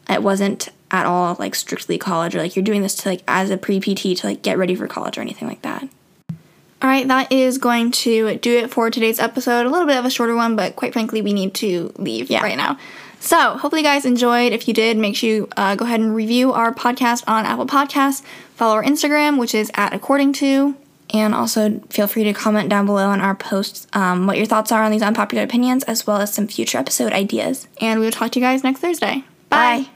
[0.09, 3.49] it wasn't at all like strictly college or like you're doing this to like as
[3.49, 5.88] a pre PT to like get ready for college or anything like that.
[6.80, 9.65] All right, that is going to do it for today's episode.
[9.65, 12.43] A little bit of a shorter one, but quite frankly, we need to leave Yeah.
[12.43, 12.78] right now.
[13.20, 14.53] So, hopefully, you guys enjoyed.
[14.53, 17.65] If you did, make sure you uh, go ahead and review our podcast on Apple
[17.65, 18.24] Podcasts.
[18.55, 20.76] Follow our Instagram, which is at According Two.
[21.13, 24.74] And also feel free to comment down below on our posts um, what your thoughts
[24.74, 27.68] are on these unpopular opinions as well as some future episode ideas.
[27.80, 29.24] And we will talk to you guys next Thursday.
[29.49, 29.88] Bye.